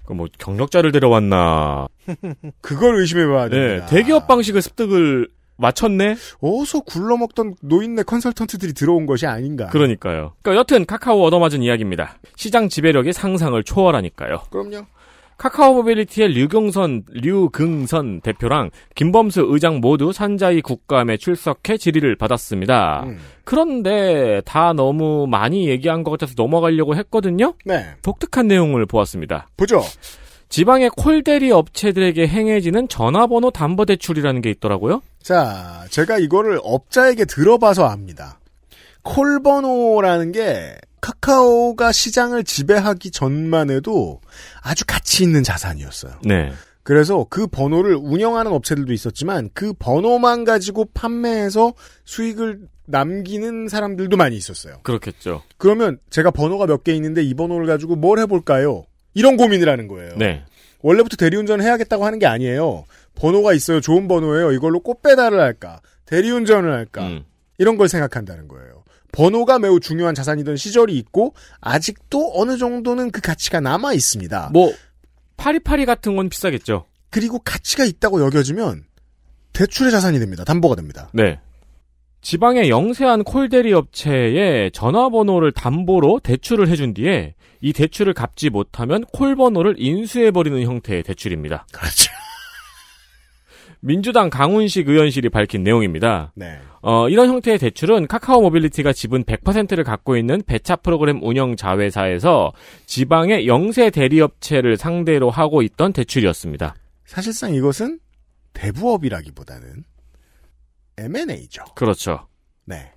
[0.08, 1.86] 그뭐 경력자를 데려왔나.
[2.62, 3.50] 그걸 의심해봐야 네.
[3.50, 3.86] 됩니다.
[3.86, 6.16] 대기업 방식을 습득을 맞췄네?
[6.40, 9.66] 어서 굴러먹던 노인네 컨설턴트들이 들어온 것이 아닌가.
[9.66, 10.32] 그러니까요.
[10.40, 12.16] 그러니까 여튼 카카오 얻어맞은 이야기입니다.
[12.36, 14.44] 시장 지배력이 상상을 초월하니까요.
[14.50, 14.86] 그럼요.
[15.38, 23.04] 카카오 모빌리티의 류경선, 류긍선 대표랑 김범수 의장 모두 산자위 국감에 출석해 질의를 받았습니다.
[23.06, 23.18] 음.
[23.44, 27.54] 그런데 다 너무 많이 얘기한 것 같아서 넘어가려고 했거든요.
[27.64, 27.86] 네.
[28.02, 29.46] 독특한 내용을 보았습니다.
[29.56, 29.80] 보죠.
[30.48, 35.02] 지방의 콜대리 업체들에게 행해지는 전화번호 담보 대출이라는 게 있더라고요.
[35.22, 38.40] 자, 제가 이거를 업자에게 들어봐서 압니다.
[39.02, 44.20] 콜번호라는 게 카카오가 시장을 지배하기 전만 해도
[44.62, 46.12] 아주 가치 있는 자산이었어요.
[46.24, 46.52] 네.
[46.82, 54.78] 그래서 그 번호를 운영하는 업체들도 있었지만 그 번호만 가지고 판매해서 수익을 남기는 사람들도 많이 있었어요.
[54.82, 55.42] 그렇겠죠.
[55.58, 58.84] 그러면 제가 번호가 몇 개 있는데 이 번호를 가지고 뭘 해볼까요?
[59.12, 60.16] 이런 고민을 하는 거예요.
[60.16, 60.42] 네.
[60.80, 62.84] 원래부터 대리운전을 해야겠다고 하는 게 아니에요.
[63.16, 63.80] 번호가 있어요.
[63.82, 64.52] 좋은 번호예요.
[64.52, 65.80] 이걸로 꽃 배달을 할까?
[66.06, 67.02] 대리운전을 할까?
[67.06, 67.24] 음.
[67.58, 68.77] 이런 걸 생각한다는 거예요.
[69.12, 74.50] 번호가 매우 중요한 자산이던 시절이 있고 아직도 어느 정도는 그 가치가 남아 있습니다.
[74.52, 74.72] 뭐
[75.36, 76.86] 파리파리 같은 건 비싸겠죠.
[77.10, 78.84] 그리고 가치가 있다고 여겨지면
[79.52, 80.44] 대출의 자산이 됩니다.
[80.44, 81.08] 담보가 됩니다.
[81.12, 81.40] 네.
[82.20, 89.76] 지방의 영세한 콜대리 업체에 전화번호를 담보로 대출을 해준 뒤에 이 대출을 갚지 못하면 콜 번호를
[89.78, 91.66] 인수해버리는 형태의 대출입니다.
[91.72, 92.10] 그렇죠.
[93.80, 96.32] 민주당 강훈식 의원실이 밝힌 내용입니다.
[96.34, 96.58] 네.
[96.82, 102.52] 어, 이런 형태의 대출은 카카오 모빌리티가 지분 100%를 갖고 있는 배차 프로그램 운영 자회사에서
[102.86, 106.74] 지방의 영세 대리업체를 상대로 하고 있던 대출이었습니다.
[107.04, 107.98] 사실상 이것은
[108.52, 109.84] 대부업이라기보다는
[110.98, 111.64] M&A죠.
[111.74, 112.26] 그렇죠.
[112.64, 112.92] 네.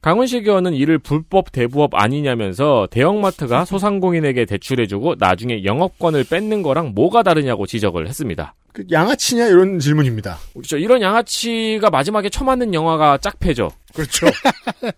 [0.00, 7.66] 강훈식 의원은 이를 불법 대부업 아니냐면서 대형마트가 소상공인에게 대출해주고 나중에 영업권을 뺏는 거랑 뭐가 다르냐고
[7.66, 8.54] 지적을 했습니다.
[8.72, 10.38] 그 양아치냐 이런 질문입니다.
[10.52, 10.78] 그렇죠.
[10.78, 13.70] 이런 양아치가 마지막에 처맞는 영화가 짝패죠.
[13.94, 14.26] 그렇죠.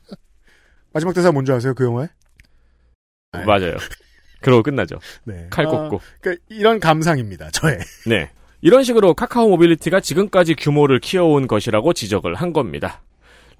[0.93, 1.73] 마지막 대사 뭔지 아세요?
[1.75, 2.09] 그 영화에?
[3.33, 3.47] 아유.
[3.47, 3.77] 맞아요.
[4.41, 4.99] 그러고 끝나죠.
[5.25, 5.47] 네.
[5.51, 5.97] 칼 꽂고.
[5.97, 7.51] 아, 그러니까 이런 감상입니다.
[7.51, 7.79] 저의.
[8.07, 8.31] 네.
[8.61, 13.01] 이런 식으로 카카오 모빌리티가 지금까지 규모를 키워온 것이라고 지적을 한 겁니다.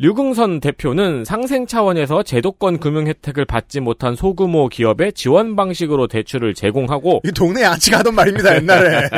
[0.03, 7.21] 류긍선 대표는 상생 차원에서 제도권 금융 혜택을 받지 못한 소규모 기업에 지원 방식으로 대출을 제공하고
[7.23, 8.57] 이 동네 양아치가 하던 말입니다.
[8.57, 9.11] 옛날에.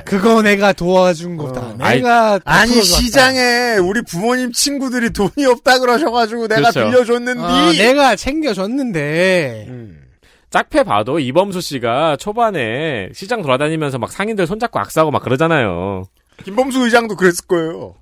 [0.06, 1.60] 그거 내가 도와준 거다.
[1.60, 1.76] 어.
[1.76, 3.00] 내가 다 아니 풀어줬다.
[3.02, 6.84] 시장에 우리 부모님 친구들이 돈이 없다 그러셔가지고 내가 그렇죠.
[6.86, 7.42] 빌려줬는데.
[7.42, 10.00] 아, 내가 챙겨줬는데 음.
[10.48, 16.04] 짝패 봐도 이범수 씨가 초반에 시장 돌아다니면서 막 상인들 손잡고 악수하고 막 그러잖아요.
[16.44, 17.96] 김범수 의장도 그랬을 거예요.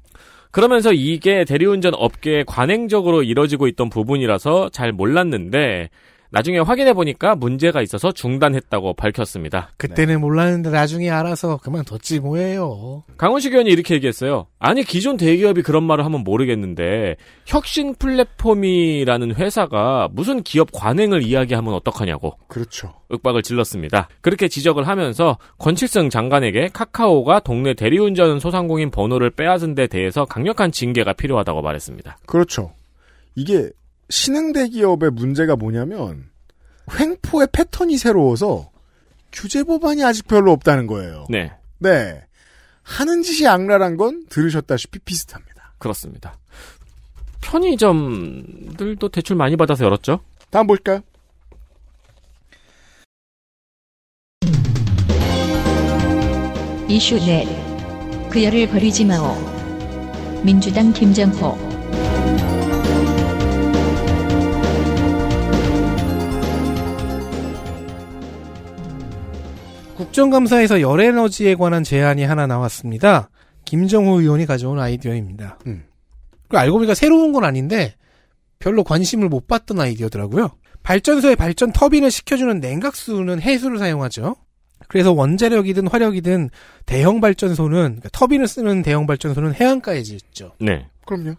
[0.58, 5.88] 그러면서 이게 대리운전 업계에 관행적으로 이뤄지고 있던 부분이라서 잘 몰랐는데
[6.30, 9.70] 나중에 확인해 보니까 문제가 있어서 중단했다고 밝혔습니다.
[9.76, 13.04] 그때는 몰랐는데 나중에 알아서 그만뒀지 뭐예요.
[13.16, 14.46] 강훈식 의원이 이렇게 얘기했어요.
[14.58, 22.34] 아니 기존 대기업이 그런 말을 하면 모르겠는데 혁신 플랫폼이라는 회사가 무슨 기업 관행을 이야기하면 어떡하냐고
[22.48, 22.92] 그렇죠.
[23.10, 24.08] 윽박을 질렀습니다.
[24.20, 31.14] 그렇게 지적을 하면서 권칠성 장관에게 카카오가 동네 대리운전 소상공인 번호를 빼앗은 데 대해서 강력한 징계가
[31.14, 32.18] 필요하다고 말했습니다.
[32.26, 32.72] 그렇죠.
[33.34, 33.70] 이게
[34.10, 36.30] 신흥 대 기업의 문제가 뭐냐면
[36.98, 38.70] 횡포의 패턴이 새로워서
[39.32, 41.26] 규제 법안이 아직 별로 없다는 거예요.
[41.28, 42.22] 네, 네.
[42.82, 45.74] 하는 짓이 악랄한 건 들으셨다시피 비슷합니다.
[45.78, 46.38] 그렇습니다.
[47.42, 50.20] 편의점들도 대출 많이 받아서 열었죠?
[50.50, 51.00] 다음 볼까요?
[56.88, 57.46] 이슈 넷.
[58.30, 59.36] 그녀를 버리지 마오.
[60.42, 61.67] 민주당 김정호.
[70.08, 73.28] 국정감사에서 열에너지에 관한 제안이 하나 나왔습니다.
[73.64, 75.58] 김정호 의원이 가져온 아이디어입니다.
[75.66, 75.84] 음.
[76.48, 77.94] 그 알고 보니까 새로운 건 아닌데
[78.58, 80.50] 별로 관심을 못 받던 아이디어더라고요.
[80.82, 84.36] 발전소의 발전 터빈을 식혀주는 냉각수는 해수를 사용하죠.
[84.88, 86.48] 그래서 원자력이든 화력이든
[86.86, 90.54] 대형 발전소는 그러니까 터빈을 쓰는 대형 발전소는 해안가에 짓죠.
[90.58, 90.86] 네.
[91.04, 91.34] 그럼요.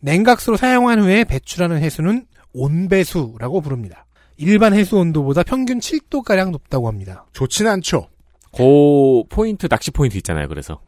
[0.00, 4.04] 냉각수로 사용한 후에 배출하는 해수는 온배수라고 부릅니다.
[4.40, 7.26] 일반 해수 온도보다 평균 7도 가량 높다고 합니다.
[7.32, 8.08] 좋진 않죠.
[8.52, 10.48] 고 포인트 낚시 포인트 있잖아요.
[10.48, 10.80] 그래서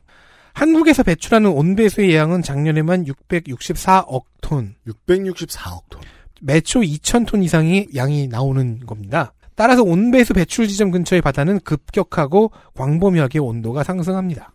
[0.54, 6.02] 한국에서 배출하는 온배수의 양은 작년에만 664억 톤, 664억 톤.
[6.40, 9.32] 매초 2,000톤 이상의 양이 나오는 겁니다.
[9.54, 14.52] 따라서 온배수 배출 지점 근처의 바다는 급격하고 광범위하게 온도가 상승합니다.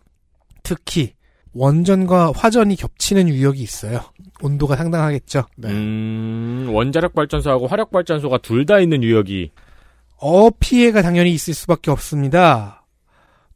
[0.62, 1.14] 특히
[1.54, 4.00] 원전과 화전이 겹치는 유역이 있어요.
[4.42, 5.44] 온도가 상당하겠죠.
[5.56, 5.68] 네.
[5.70, 9.50] 음, 원자력 발전소하고 화력 발전소가 둘 다 있는 유역이
[10.20, 12.84] 어 피해가 당연히 있을 수밖에 없습니다.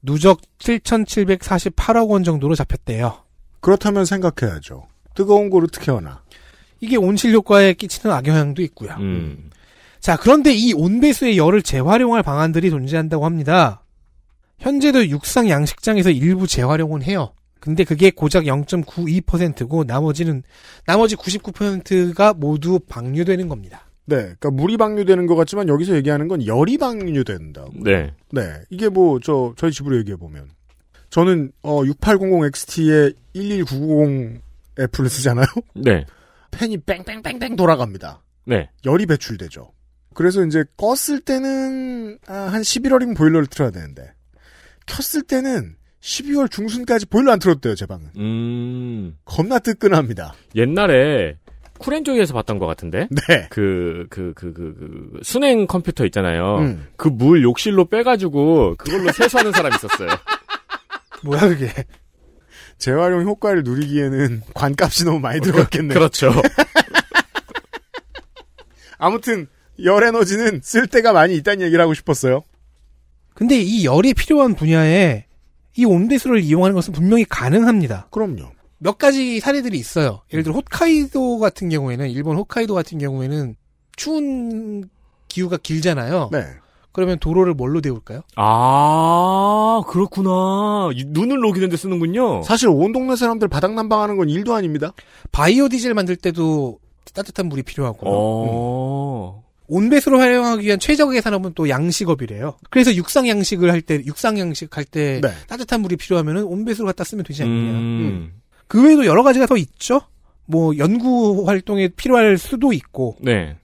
[0.00, 3.18] 누적 7,748억 원 정도로 잡혔대요.
[3.60, 4.86] 그렇다면 생각해야죠.
[5.14, 6.22] 뜨거운 고를 특혜하나.
[6.80, 8.94] 이게 온실 효과에 끼치는 악영향도 있고요.
[8.98, 9.50] 음,
[10.00, 13.84] 자, 그런데 이 온배수의 열을 재활용할 방안들이 존재한다고 합니다.
[14.58, 17.32] 현재도 육상 양식장에서 일부 재활용은 해요.
[17.62, 20.42] 근데 그게 고작 0.92%고 나머지는
[20.84, 23.86] 나머지 99%가 모두 방류되는 겁니다.
[24.04, 24.16] 네.
[24.16, 27.66] 그러니까 물이 방류되는 것 같지만 여기서 얘기하는 건 열이 방류된다.
[27.84, 28.12] 네.
[28.32, 28.42] 네.
[28.68, 30.48] 이게 뭐, 저, 저희 집으로 얘기해 보면.
[31.10, 35.46] 저는, 어, 6800XT에 11990F를 쓰잖아요?
[35.76, 36.04] 네.
[36.50, 38.24] 팬이 뺑뺑뺑뺑 돌아갑니다.
[38.44, 38.70] 네.
[38.84, 39.70] 열이 배출되죠.
[40.14, 44.12] 그래서 이제 껐을 때는, 아, 한 11월이면 보일러를 틀어야 되는데,
[44.86, 48.08] 켰을 때는 12월 중순까지 보일러 안 틀었대요, 제 방은.
[48.16, 50.34] 음, 겁나 뜨끈합니다.
[50.56, 51.36] 옛날에
[51.78, 53.46] 쿨앤조이에서 봤던 것 같은데 네.
[53.50, 56.58] 그 그 그 그 그 순행 컴퓨터 있잖아요.
[56.58, 56.86] 음.
[56.96, 60.08] 그물 욕실로 빼가지고 그걸로 세수하는 사람 있었어요.
[61.24, 61.72] 뭐야 그게?
[62.78, 65.94] 재활용 효과를 누리기에는 관값이 너무 많이 들어갔겠네요.
[65.98, 66.32] 그렇죠.
[68.98, 69.46] 아무튼
[69.84, 72.42] 열 에너지는 쓸 데가 많이 있다는 얘기를 하고 싶었어요.
[73.34, 75.26] 근데 이 열이 필요한 분야에
[75.76, 78.08] 이 온배수를 이용하는 것은 분명히 가능합니다.
[78.10, 78.50] 그럼요.
[78.78, 80.22] 몇 가지 사례들이 있어요.
[80.32, 83.54] 예를 들어 홋카이도 같은 경우에는 일본 홋카이도 같은 경우에는
[83.96, 84.88] 추운
[85.28, 86.30] 기후가 길잖아요.
[86.32, 86.44] 네.
[86.90, 88.20] 그러면 도로를 뭘로 데울까요?
[88.36, 90.90] 아, 그렇구나.
[90.94, 92.42] 이- 눈을 녹이는데 쓰는군요.
[92.42, 94.92] 사실 온 동네 사람들 바닥 난방하는 건 일도 아닙니다.
[95.30, 96.78] 바이오 디젤 만들 때도
[97.14, 99.42] 따뜻한 물이 필요하고 어.
[99.72, 102.56] 온배수로 활용하기 위한 최적의 산업은 또 양식업이래요.
[102.70, 105.28] 그래서 육상 양식을 할 때 육상 양식 할때 네.
[105.48, 107.70] 따뜻한 물이 필요하면은 온배수로 갖다 쓰면 되지 않느냐.
[107.78, 108.32] 음.
[108.68, 110.02] 그 외에도 여러 가지가 더 있죠.
[110.46, 113.16] 뭐 연구 활동에 필요할 수도 있고.
[113.20, 113.56] 네.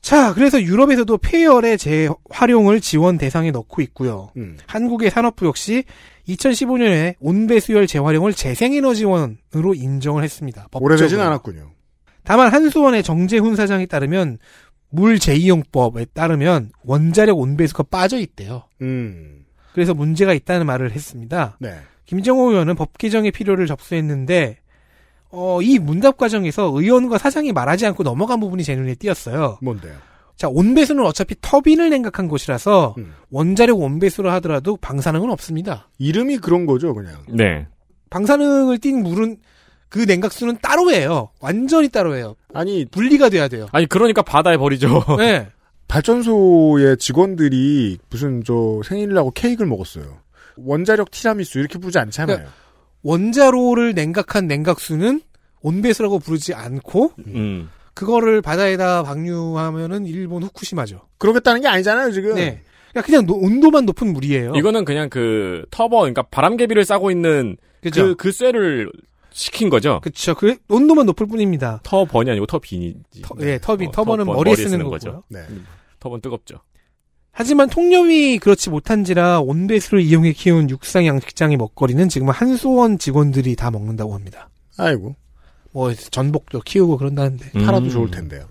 [0.00, 4.30] 자, 그래서 유럽에서도 폐열의 재활용을 지원 대상에 넣고 있고요.
[4.36, 4.58] 음.
[4.66, 5.84] 한국의 산업부 역시
[6.28, 10.66] 2015년에 온배수열 재활용을 재생에너지원으로 인정을 했습니다.
[10.72, 11.26] 오래되진 법적으로.
[11.28, 11.70] 않았군요.
[12.24, 14.38] 다만 한수원의 정재훈 사장에 따르면
[14.92, 18.64] 물 재이용법에 따르면 원자력 온배수가 빠져 있대요.
[18.82, 19.44] 음.
[19.72, 21.56] 그래서 문제가 있다는 말을 했습니다.
[21.58, 21.76] 네.
[22.04, 24.58] 김정호 의원은 법 개정의 필요를 접수했는데
[25.30, 29.58] 어, 이 문답 과정에서 의원과 사장이 말하지 않고 넘어간 부분이 제 눈에 띄었어요.
[29.62, 29.94] 뭔데요?
[30.36, 33.14] 자, 온배수는 어차피 터빈을 냉각한 곳이라서 음.
[33.30, 35.88] 원자력 온배수로 하더라도 방사능은 없습니다.
[35.98, 37.14] 이름이 그런 거죠, 그냥.
[37.28, 37.66] 네.
[38.10, 39.38] 방사능을 띈 물은
[39.92, 41.28] 그 냉각수는 따로예요.
[41.40, 42.34] 완전히 따로예요.
[42.54, 43.66] 아니, 분리가 돼야 돼요.
[43.72, 45.04] 아니, 그러니까 바다에 버리죠.
[45.18, 45.48] 네.
[45.86, 50.20] 발전소의 직원들이 무슨 저 생일이라고 케이크를 먹었어요.
[50.56, 52.46] 원자력 티라미수 이렇게 부르지 않잖아요.
[53.02, 55.20] 원자로를 냉각한 냉각수는
[55.60, 57.68] 온배수라고 부르지 않고 음.
[57.92, 61.02] 그거를 바다에다 방류하면은 일본 후쿠시마죠.
[61.18, 62.34] 그러겠다는 게 아니잖아요, 지금.
[62.36, 62.62] 네.
[62.92, 64.54] 그냥, 그냥 노- 온도만 높은 물이에요.
[64.56, 68.04] 이거는 그냥 그 터보, 그러니까 바람개비를 싸고 있는 그죠?
[68.04, 68.90] 그, 그 쇠를
[69.32, 70.00] 시킨 거죠.
[70.02, 70.34] 그쵸.
[70.34, 71.80] 그 온도만 높을 뿐입니다.
[71.82, 73.22] 터번이 아니고 터빈이지.
[73.22, 74.98] 터, 예, 터빈, 어, 터번은 터번, 머리에 머리에 쓰는 쓰는 거고요.
[74.98, 75.22] 거죠.
[75.28, 75.44] 네.
[76.00, 76.60] 터번 뜨겁죠.
[77.30, 84.14] 하지만 통념이 그렇지 못한지라 온배수를 이용해 키운 육상 양식장의 먹거리는 지금 한수원 직원들이 다 먹는다고
[84.14, 84.50] 합니다.
[84.76, 85.16] 아이고.
[85.70, 87.90] 뭐 전복도 키우고 그런다는데 팔아도 음.
[87.90, 88.46] 좋을 텐데요.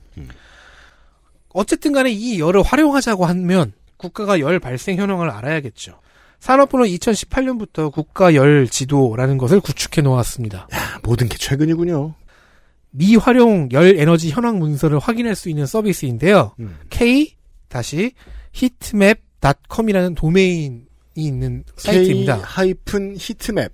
[1.50, 6.00] 어쨌든 간에 이 열을 활용하자고 하면 국가가 열 발생 현황을 알아야겠죠.
[6.42, 10.68] 산업부는 2018년부터 국가 열 지도라는 것을 구축해 놓았습니다.
[10.72, 12.16] 아, 모든 게 최근이군요.
[12.90, 16.54] 미활용 열 에너지 현황 문서를 확인할 수 있는 서비스인데요.
[16.60, 16.78] 음.
[16.90, 17.36] k
[18.54, 20.82] hitmap.com이라는 도메인이
[21.16, 22.42] 있는 사이트입니다.
[22.42, 23.72] K-히트맵.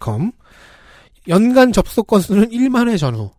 [0.00, 0.30] .com
[1.28, 3.32] 연간 접속 건수는 1만 회 전후.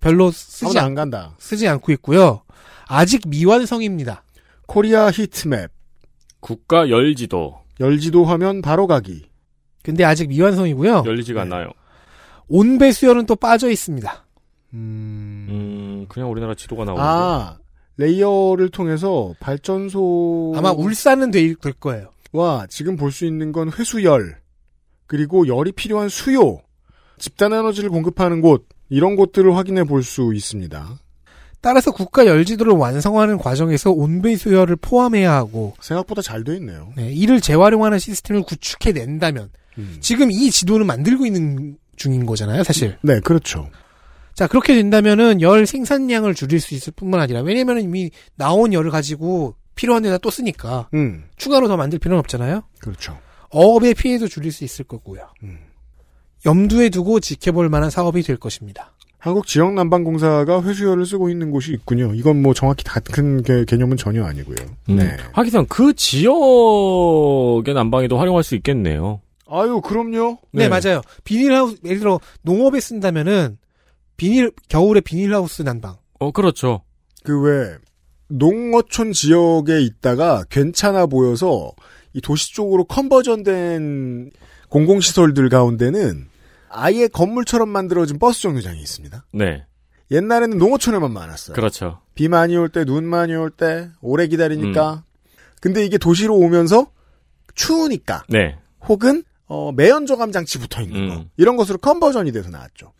[0.00, 1.34] 별로 쓰지, 안 간다.
[1.38, 2.42] 쓰지 않고 있고요.
[2.86, 4.22] 아직 미완성입니다.
[4.66, 5.70] Korea heat map.
[6.40, 9.28] 국가 열지도 열지도 화면 바로 가기.
[9.82, 11.04] 근데 아직 미완성이고요.
[11.06, 11.54] 열리지가 네.
[11.54, 11.70] 않나요.
[12.48, 14.24] 온배수열은 또 빠져 있습니다.
[14.74, 15.46] 음.
[15.48, 17.06] 음, 그냥 우리나라 지도가 나오는데.
[17.08, 17.58] 아,
[17.96, 20.54] 레이어를 통해서 발전소.
[20.56, 22.10] 아마 울산은 될, 될 거예요.
[22.32, 24.38] 와, 지금 볼 수 있는 건 회수열.
[25.06, 26.60] 그리고 열이 필요한 수요.
[27.18, 28.68] 집단 에너지를 공급하는 곳.
[28.88, 30.98] 이런 곳들을 확인해 볼 수 있습니다.
[31.66, 36.92] 따라서 국가 열지도를 완성하는 과정에서 온배 수열을 포함해야 하고 생각보다 잘 돼 있네요.
[36.96, 39.96] 네, 이를 재활용하는 시스템을 구축해 낸다면 음.
[40.00, 42.96] 지금 이 지도는 만들고 있는 중인 거잖아요, 사실.
[43.02, 43.68] 네, 그렇죠.
[44.32, 49.56] 자, 그렇게 된다면은 열 생산량을 줄일 수 있을 뿐만 아니라 왜냐면은 이미 나온 열을 가지고
[49.74, 52.62] 필요한 데다 또 쓰니까 음, 추가로 더 만들 필요는 없잖아요.
[52.78, 53.18] 그렇죠.
[53.50, 55.26] 어업의 피해도 줄일 수 있을 거고요.
[55.42, 55.58] 음.
[56.44, 58.92] 염두에 두고 지켜볼 만한 사업이 될 것입니다.
[59.26, 62.12] 한국 지역 난방공사가 회수열을 쓰고 있는 곳이 있군요.
[62.14, 64.56] 이건 뭐 정확히 같은 개, 개념은 전혀 아니고요.
[64.88, 64.96] 음.
[64.96, 65.16] 네.
[65.32, 69.20] 하기상 그 지역의 난방에도 활용할 수 있겠네요.
[69.48, 70.38] 아유, 그럼요.
[70.52, 71.02] 네, 맞아요.
[71.24, 73.58] 비닐하우스 예를 들어 농업에 쓴다면은
[74.16, 75.96] 비닐 겨울에 비닐하우스 난방.
[76.18, 76.82] 어, 그렇죠.
[77.24, 77.76] 그 왜
[78.28, 81.72] 농어촌 지역에 있다가 괜찮아 보여서
[82.12, 84.30] 이 도시 쪽으로 컨버전된
[84.68, 86.28] 공공시설들 가운데는
[86.68, 89.24] 아예 건물처럼 만들어진 버스 정류장이 있습니다.
[89.32, 89.64] 네.
[90.10, 91.54] 옛날에는 농어촌에만 많았어요.
[91.54, 92.00] 그렇죠.
[92.14, 94.94] 비 많이 올 때, 눈 많이 올 때, 오래 기다리니까.
[94.94, 95.00] 음.
[95.60, 96.90] 근데 이게 도시로 오면서
[97.54, 98.58] 추우니까, 네.
[98.88, 101.08] 혹은, 어, 매연저감 장치 붙어 있는 음.
[101.08, 101.24] 거.
[101.36, 102.92] 이런 것으로 컨버전이 돼서 나왔죠.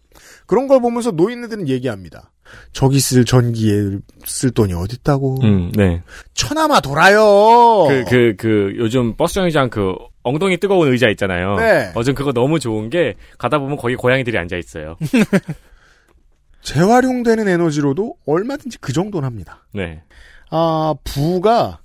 [0.47, 2.33] 그런 걸 보면서 노인네들은 얘기합니다.
[2.73, 5.41] 저기 쓸 전기에 쓸 돈이 어딨다고.
[5.43, 6.03] 음, 네.
[6.35, 7.87] 천하마 돌아요.
[7.89, 11.57] 그, 그, 그, 요즘 버스 정류장 그, 엉덩이 뜨거운 의자 있잖아요.
[11.57, 11.93] 네.
[11.95, 14.97] 어전 그거 너무 좋은 게, 가다 보면 거기 고양이들이 앉아있어요.
[16.63, 19.67] 재활용되는 에너지로도 얼마든지 그 정도는 합니다.
[19.73, 20.03] 네.
[20.51, 21.81] 아, 부가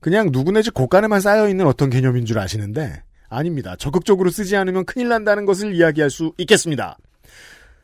[0.00, 3.76] 그냥 누구네 집 곳간에만 쌓여있는 어떤 개념인 줄 아시는데, 아닙니다.
[3.78, 6.98] 적극적으로 쓰지 않으면 큰일 난다는 것을 이야기할 수 있겠습니다.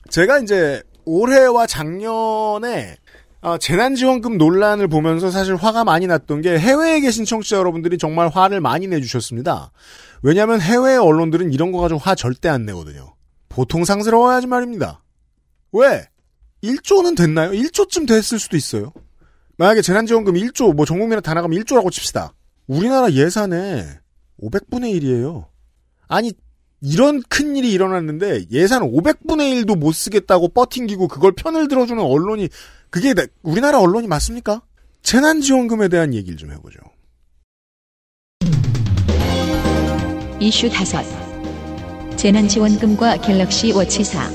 [0.08, 2.96] 제가 이제 올해와 작년에
[3.40, 8.60] 아, 재난지원금 논란을 보면서 사실 화가 많이 났던 게 해외에 계신 청취자 여러분들이 정말 화를
[8.60, 9.70] 많이 내주셨습니다.
[10.22, 13.14] 왜냐하면 해외 언론들은 이런 거 가지고 화 절대 안 내거든요.
[13.48, 15.02] 보통 상스러워야지 말입니다.
[15.72, 16.04] 왜?
[16.64, 17.52] 1조는 됐나요?
[17.52, 18.92] 1조쯤 됐을 수도 있어요.
[19.56, 22.32] 만약에 재난지원금 1조, 뭐 전국민에 다 나가면 1조라고 칩시다.
[22.66, 23.86] 우리나라 예산의
[24.42, 25.46] 500분의 1이에요.
[26.08, 26.32] 아니,
[26.80, 32.48] 이런 큰 일이 일어났는데 예산 500분의 1도 못 쓰겠다고 뻗팅기고 그걸 편을 들어주는 언론이
[32.90, 34.62] 그게 나- 우리나라 언론이 맞습니까?
[35.02, 36.78] 재난지원금에 대한 얘기를 좀 해보죠.
[40.40, 41.02] 이슈 다섯
[42.16, 44.30] 재난지원금과 갤럭시 워치 4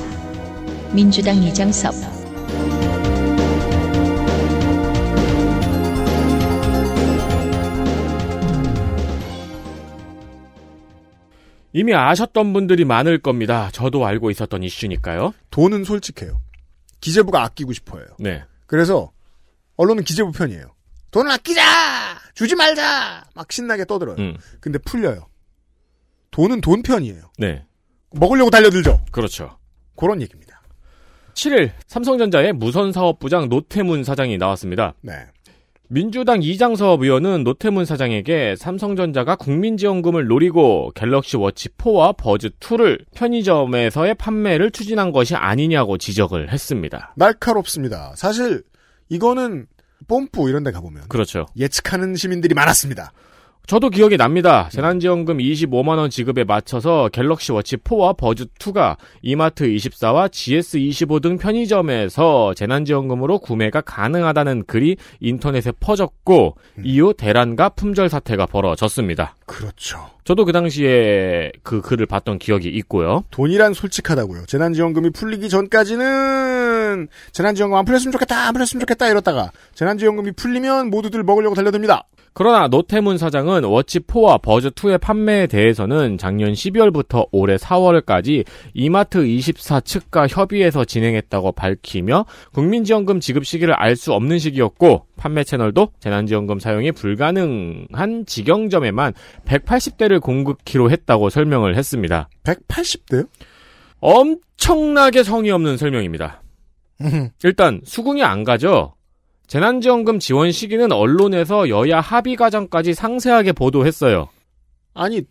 [0.93, 1.93] 민주당 이장섭
[11.73, 13.69] 이미 아셨던 분들이 많을 겁니다.
[13.73, 15.33] 저도 알고 있었던 이슈니까요.
[15.49, 16.39] 돈은 솔직해요.
[17.01, 18.05] 기재부가 아끼고 싶어요.
[18.19, 18.43] 네.
[18.67, 19.11] 그래서
[19.75, 20.73] 언론은 기재부 편이에요.
[21.11, 21.61] 돈을 아끼자!
[22.35, 23.25] 주지 말자!
[23.35, 24.15] 막 신나게 떠들어요.
[24.19, 24.37] 음.
[24.59, 25.27] 근데 풀려요.
[26.31, 27.31] 돈은 돈 편이에요.
[27.37, 27.65] 네.
[28.11, 29.05] 먹으려고 달려들죠.
[29.11, 29.57] 그렇죠.
[29.95, 30.61] 그런 얘기입니다.
[31.33, 34.93] 7일 삼성전자의 무선사업부장 노태문 사장이 나왔습니다.
[35.01, 35.13] 네.
[35.93, 44.71] 민주당 이장섭 의원은 노태문 사장에게 삼성전자가 국민지원금을 노리고 갤럭시 워치 4와 버즈 2를 편의점에서의 판매를
[44.71, 47.13] 추진한 것이 아니냐고 지적을 했습니다.
[47.15, 48.13] 날카롭습니다.
[48.15, 48.63] 사실
[49.09, 49.67] 이거는
[50.07, 51.45] 뽐뿌 이런 데 가보면 그렇죠.
[51.57, 53.11] 예측하는 시민들이 많았습니다.
[53.65, 54.67] 저도 기억이 납니다.
[54.73, 63.39] 재난지원금 25만원 지급에 맞춰서 갤럭시 워치 4와 버즈 2가 이마트 24와 GS25 등 편의점에서 재난지원금으로
[63.39, 69.37] 구매가 가능하다는 글이 인터넷에 퍼졌고 이후 대란과 품절 사태가 벌어졌습니다.
[69.45, 70.09] 그렇죠.
[70.25, 73.23] 저도 그 당시에 그 글을 봤던 기억이 있고요.
[73.31, 74.45] 돈이란 솔직하다고요.
[74.45, 81.55] 재난지원금이 풀리기 전까지는 재난지원금 안 풀렸으면 좋겠다, 안 풀렸으면 좋겠다 이러다가 재난지원금이 풀리면 모두들 먹으려고
[81.55, 82.07] 달려듭니다.
[82.33, 90.83] 그러나 노태문 사장은 워치4와 버즈2의 판매에 대해서는 작년 12월부터 올해 4월까지 이마트 24 측과 협의해서
[90.85, 99.13] 진행했다고 밝히며 국민지원금 지급 시기를 알 수 없는 시기였고 판매 채널도 재난지원금 사용이 불가능한 직영점에만
[99.45, 102.27] 180대를 공급키로 했다고 설명을 했습니다.
[102.43, 103.27] 180대요?
[103.99, 106.41] 엄청나게 성의 없는 설명입니다.
[107.43, 108.95] 일단 수긍이 안 가죠.
[109.47, 114.29] 재난지원금 지원 시기는 언론에서 여야 합의 과정까지 상세하게 보도했어요.
[114.93, 115.23] 아니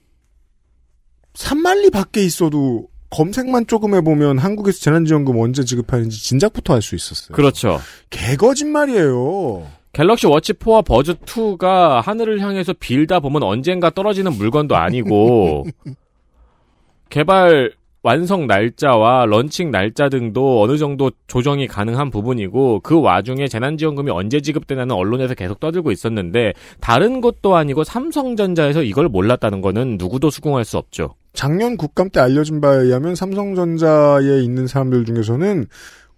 [1.34, 7.34] 3만리 밖에 있어도 검색만 조금 해보면 한국에서 재난지원금 언제 지급하는지 진작부터 알 수 있었어요.
[7.34, 7.80] 그렇죠.
[8.10, 9.66] 개거짓말이에요.
[9.92, 15.66] 갤럭시 워치 4와 버즈 2가 하늘을 향해서 빌다 보면 언젠가 떨어지는 물건도 아니고
[17.10, 17.72] 개발
[18.02, 24.94] 완성 날짜와 런칭 날짜 등도 어느 정도 조정이 가능한 부분이고 그 와중에 재난지원금이 언제 지급되냐는
[24.94, 31.14] 언론에서 계속 떠들고 있었는데 다른 것도 아니고 삼성전자에서 이걸 몰랐다는 거는 누구도 수긍할 수 없죠.
[31.32, 35.66] 작년 국감 때 알려진 바에 의하면 삼성전자에 있는 사람들 중에서는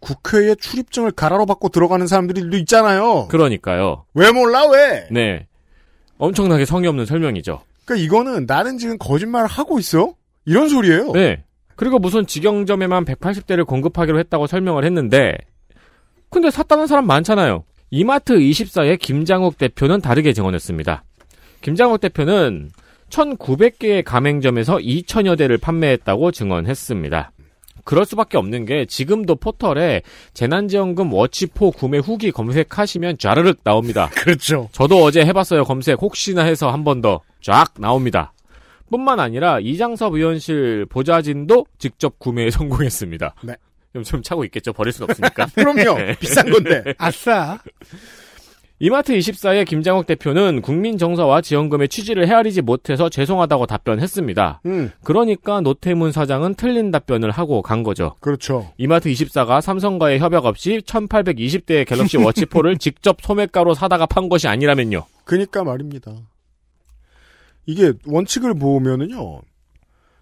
[0.01, 3.29] 국회에 출입증을 가라로 받고 들어가는 사람들도 있잖아요.
[3.29, 4.05] 그러니까요.
[4.15, 5.07] 왜 몰라 왜?
[5.11, 5.47] 네.
[6.19, 7.61] 엄청나게 성의 없는 설명이죠.
[7.85, 10.15] 그러니까 이거는 나는 지금 거짓말을 하고 있어?
[10.47, 11.13] 이런 소리예요.
[11.13, 11.45] 네.
[11.77, 15.37] 그리고 무슨 직영점에만 180대를 공급하기로 했다고 설명을 했는데,
[16.31, 17.65] 근데 샀다는 사람 많잖아요.
[17.91, 21.05] 이마트 24의 김장욱 대표는 다르게 증언했습니다.
[21.61, 22.71] 김장욱 대표는
[23.11, 27.31] 1,900개의 가맹점에서 2천여 대를 판매했다고 증언했습니다.
[27.85, 30.03] 그럴 수밖에 없는 게 지금도 포털에
[30.33, 34.09] 재난지원금 워치4 구매 후기 검색하시면 쫘르륵 나옵니다.
[34.17, 34.69] 그렇죠.
[34.73, 35.65] 저도 어제 해봤어요.
[35.65, 38.33] 검색 혹시나 해서 한 번 더 쫙 나옵니다.
[38.91, 43.35] 뿐만 아니라 이장섭 의원실 보좌진도 직접 구매에 성공했습니다.
[43.43, 43.57] 네.
[43.93, 44.73] 좀, 좀 차고 있겠죠.
[44.73, 45.47] 버릴 순 없으니까.
[45.55, 46.17] 그럼요.
[46.19, 46.95] 비싼 건데.
[46.99, 47.59] 아싸.
[48.81, 54.63] 이마트 24의 김장욱 대표는 국민 정서와 지원금의 취지를 헤아리지 못해서 죄송하다고 답변했습니다.
[54.67, 58.17] 음, 그러니까 노태문 사장은 틀린 답변을 하고 간 거죠.
[58.21, 58.73] 그렇죠.
[58.77, 65.05] 이마트 24가 삼성과의 협약 없이 1820대의 갤럭시 워치4를 직접 소매가로 사다가 판 것이 아니라면요.
[65.25, 66.13] 그니까 말입니다.
[67.67, 69.41] 이게 원칙을 보면은요.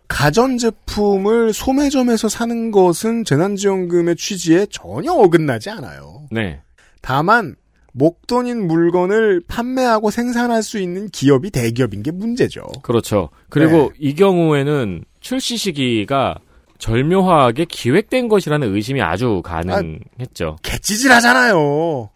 [0.08, 6.26] 가전제품을 소매점에서 사는 것은 재난지원금의 취지에 전혀 어긋나지 않아요.
[6.30, 6.60] 네.
[7.00, 7.56] 다만
[7.92, 12.62] 목돈인 물건을 판매하고 생산할 수 있는 기업이 대기업인 게 문제죠.
[12.82, 13.30] 그렇죠.
[13.48, 13.98] 그리고 네.
[13.98, 16.36] 이 경우에는 출시 시기가
[16.78, 20.56] 절묘하게 기획된 것이라는 의심이 아주 가능했죠.
[20.62, 22.10] 개찌질하잖아요.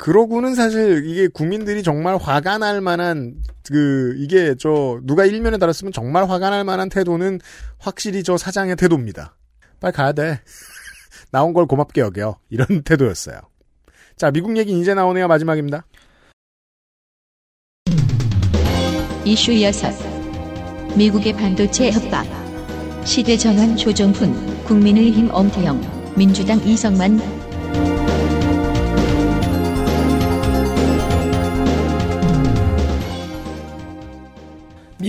[0.00, 3.34] 그러고는 사실 이게 국민들이 정말 화가 날 만한
[3.68, 7.38] 그 이게 저 누가 일면에 달았으면 정말 화가 날 만한 태도는
[7.78, 9.36] 확실히 저 사장의 태도입니다.
[9.78, 10.40] 빨리 가야 돼.
[11.30, 12.38] 나온 걸 고맙게 여겨.
[12.48, 13.40] 이런 태도였어요.
[14.16, 15.28] 자, 미국 얘기 이제 나오네요.
[15.28, 15.84] 마지막입니다.
[19.26, 19.92] 이슈 여섯
[20.96, 22.26] 미국의 반도체 협박
[23.04, 27.39] 시대 전환 조정훈 국민의힘 엄태영, 민주당 이성만,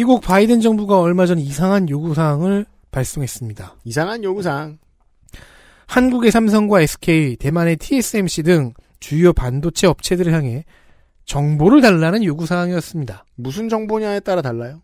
[0.02, 3.76] 미국 바이든 정부가 얼마 전 이상한 요구사항을 발송했습니다.
[3.84, 4.80] 이상한 요구사항.
[5.86, 10.66] 한국의 삼성과 SK, 대만의 TSMC 등 주요 반도체 업체들을 향해
[11.26, 13.26] 정보를 달라는 요구사항이었습니다.
[13.36, 14.82] 무슨 정보냐에 따라 달라요?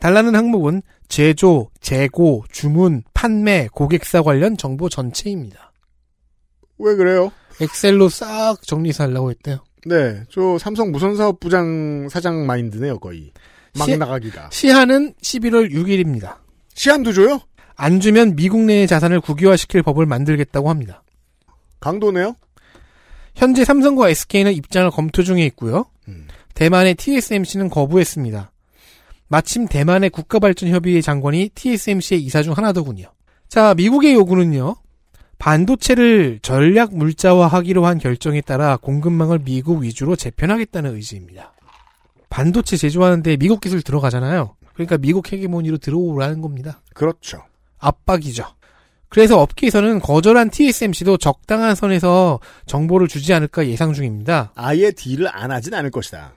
[0.00, 5.72] 달라는 항목은 제조, 재고, 주문, 판매, 고객사 관련 정보 전체입니다.
[6.78, 7.30] 왜 그래요?
[7.60, 9.58] 엑셀로 싹 정리해서 하려고 했대요.
[9.86, 13.32] 네, 저 삼성 무선사업부장 사장 마인드네요, 거의.
[13.78, 14.50] 막 시- 나가기가.
[14.52, 16.36] 시한은 11월 6일입니다.
[16.74, 17.40] 시한도 줘요?
[17.76, 21.02] 안 주면 미국 내의 자산을 국유화시킬 법을 만들겠다고 합니다.
[21.80, 22.34] 강도네요?
[23.34, 25.86] 현재 삼성과 SK는 입장을 검토 중에 있고요.
[26.08, 26.26] 음.
[26.54, 28.50] 대만의 TSMC는 거부했습니다.
[29.28, 33.12] 마침 대만의 국가발전협의회 장관이 TSMC의 이사 중 하나더군요.
[33.48, 34.74] 자, 미국의 요구는요.
[35.38, 41.52] 반도체를 전략 물자화하기로 한 결정에 따라 공급망을 미국 위주로 재편하겠다는 의지입니다.
[42.28, 44.56] 반도체 제조하는데 미국 기술 들어가잖아요.
[44.74, 46.80] 그러니까 미국 헤게모니로 들어오라는 겁니다.
[46.94, 47.42] 그렇죠.
[47.78, 48.44] 압박이죠.
[49.08, 54.52] 그래서 업계에서는 거절한 TSMC도 적당한 선에서 정보를 주지 않을까 예상 중입니다.
[54.54, 56.34] 아예 딜을 안 하진 않을 것이다.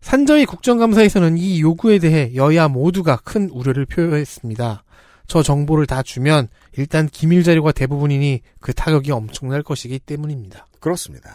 [0.00, 4.84] 산저희 국정감사에서는 이 요구에 대해 여야 모두가 큰 우려를 표했습니다.
[5.26, 10.66] 저 정보를 다 주면 일단 기밀 자료가 대부분이니 그 타격이 엄청날 것이기 때문입니다.
[10.80, 11.30] 그렇습니다.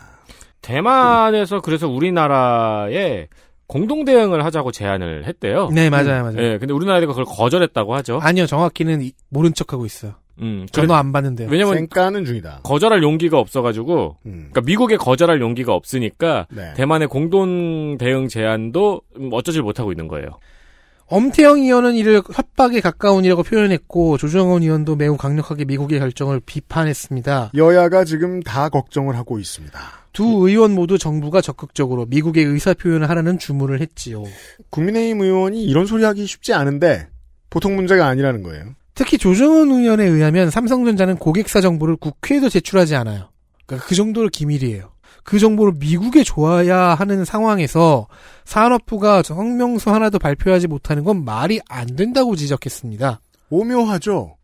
[0.61, 3.27] 대만에서 그래서 우리나라에
[3.67, 5.69] 공동 대응을 하자고 제안을 했대요.
[5.73, 6.35] 네, 맞아요, 맞아요.
[6.39, 8.19] 예, 근데 우리나라가 그걸 거절했다고 하죠.
[8.21, 10.13] 아니요, 정확히는 이- 모른 척하고 있어요.
[10.41, 11.47] 음, 전화 안 받는데요.
[11.49, 12.61] 왜냐면 쌩까는 중이다.
[12.63, 14.31] 거절할 용기가 없어가지고, 음.
[14.51, 16.73] 그러니까 미국에 거절할 용기가 없으니까 네.
[16.75, 20.27] 대만의 공동 대응 제안도 음, 어쩌질 못하고 있는 거예요.
[21.07, 27.51] 엄태영 의원은 이를 협박에 가까운 이라고 표현했고 조정원 의원도 매우 강력하게 미국의 결정을 비판했습니다.
[27.55, 29.79] 여야가 지금 다 걱정을 하고 있습니다.
[30.13, 34.23] 두 의원 모두 정부가 적극적으로 미국의 의사 표현을 하라는 주문을 했지요.
[34.69, 37.07] 국민의힘 의원이 이런 소리 하기 쉽지 않은데
[37.49, 38.75] 보통 문제가 아니라는 거예요.
[38.95, 43.29] 특히 조정원 의원에 의하면 삼성전자는 고객사 정보를 국회에도 제출하지 않아요.
[43.65, 44.91] 그러니까 그 정도로 기밀이에요.
[45.23, 48.07] 그 정보를 미국에 줘야 하는 상황에서
[48.45, 53.19] 산업부가 성명서 하나도 발표하지 못하는 건 말이 안 된다고 지적했습니다.
[53.49, 54.35] 오묘하죠.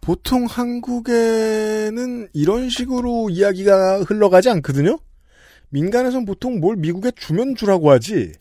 [0.00, 4.98] 보통 한국에는 이런 식으로 이야기가 흘러가지 않거든요.
[5.70, 8.32] 민간에선 보통 뭘 미국에 주면 주라고 하지.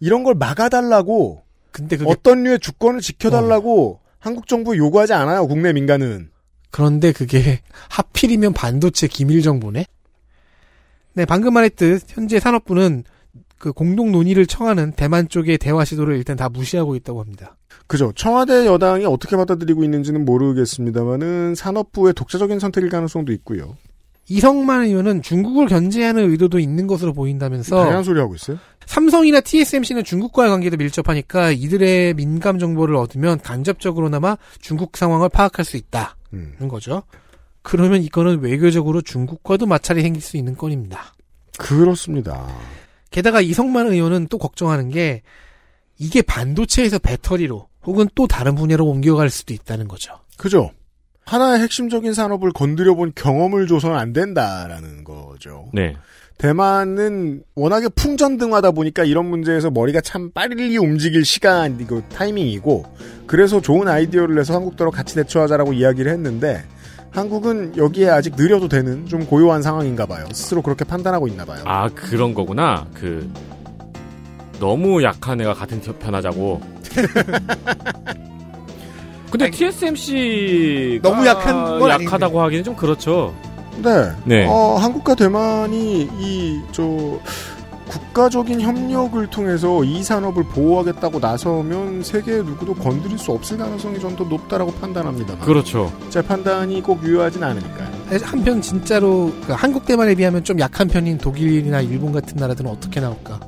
[0.00, 1.42] 이런 걸 막아달라고
[1.72, 5.46] 근데 그게 어떤 류의 주권을 지켜달라고 한국 정부 요구하지 않아요.
[5.46, 6.30] 국내 민간은.
[6.70, 7.60] 그런데 그게
[7.90, 9.84] 하필이면 반도체 기밀 정보네?
[11.14, 13.04] 네, 방금 말했듯 현재 산업부는
[13.58, 17.56] 그 공동 논의를 청하는 대만 쪽의 대화 시도를 일단 다 무시하고 있다고 합니다.
[17.86, 18.12] 그죠.
[18.14, 23.76] 청와대 여당이 어떻게 받아들이고 있는지는 모르겠습니다만은 산업부의 독자적인 선택일 가능성도 있고요.
[24.28, 28.58] 이성만 의원은 중국을 견제하는 의도도 있는 것으로 보인다면서 다양한 소리 하고 있어요.
[28.86, 36.08] 삼성이나 TSMC는 중국과의 관계도 밀접하니까 이들의 민감 정보를 얻으면 간접적으로나마 중국 상황을 파악할 수 있다는
[36.32, 36.68] 음.
[36.68, 37.02] 거죠.
[37.62, 41.14] 그러면 이거는 외교적으로 중국과도 마찰이 생길 수 있는 건입니다.
[41.58, 42.46] 그렇습니다.
[43.10, 45.22] 게다가 이성만 의원은 또 걱정하는 게
[45.98, 50.18] 이게 반도체에서 배터리로 혹은 또 다른 분야로 옮겨갈 수도 있다는 거죠.
[50.36, 50.70] 그죠.
[51.26, 55.68] 하나의 핵심적인 산업을 건드려본 경험을 줘서는 안 된다라는 거죠.
[55.72, 55.96] 네.
[56.38, 62.84] 대만은 워낙에 풍전등하다 보니까 이런 문제에서 머리가 참 빨리 움직일 시간, 이거 타이밍이고,
[63.26, 66.62] 그래서 좋은 아이디어를 내서 한국도로 같이 대처하자라고 이야기를 했는데,
[67.10, 70.26] 한국은 여기에 아직 느려도 되는 좀 고요한 상황인가 봐요.
[70.32, 71.62] 스스로 그렇게 판단하고 있나 봐요.
[71.64, 72.86] 아, 그런 거구나.
[72.92, 73.28] 그,
[74.60, 76.60] 너무 약한 애가 같은 편 하자고.
[79.30, 83.34] 근데 TSMC가 너무 약한 건 약하다고 하기는 좀 그렇죠.
[83.82, 84.10] 네.
[84.24, 84.46] 네.
[84.48, 87.18] 어, 한국과 대만이 이, 저,
[87.88, 94.24] 국가적인 협력을 통해서 이 산업을 보호하겠다고 나서면 세계 누구도 건드릴 수 없을 가능성이 좀 더
[94.24, 95.36] 높다라고 판단합니다.
[95.38, 95.92] 그렇죠.
[96.10, 97.88] 제 판단이 꼭 유효하진 않으니까요.
[98.22, 103.38] 한편 진짜로 그 한국 대만에 비하면 좀 약한 편인 독일이나 일본 같은 나라들은 어떻게 나올까?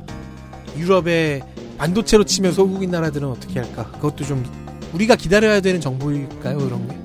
[0.76, 1.42] 유럽의
[1.78, 3.86] 반도체로 치면 소국인 나라들은 어떻게 할까?
[3.92, 4.44] 그것도 좀
[4.92, 6.58] 우리가 기다려야 되는 정보일까요?
[6.58, 6.96] 그런 게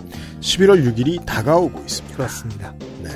[0.41, 2.17] 11월 6일이 다가오고 있습니다.
[2.17, 2.73] 그렇습니다.
[3.01, 3.09] 네.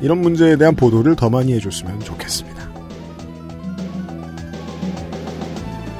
[0.00, 2.58] 이런 문제에 대한 보도를 더 많이 해줬으면 좋겠습니다.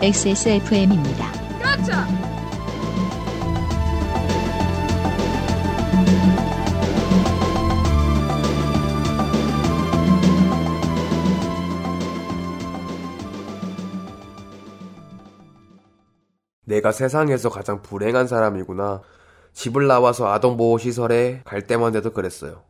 [0.01, 1.33] XSFM입니다.
[16.69, 19.01] 내가 세상에서 가장 불행한 사람이구나.
[19.55, 22.63] 집을 나와서 아동보호시설에 갈 때만 해도 그랬어요.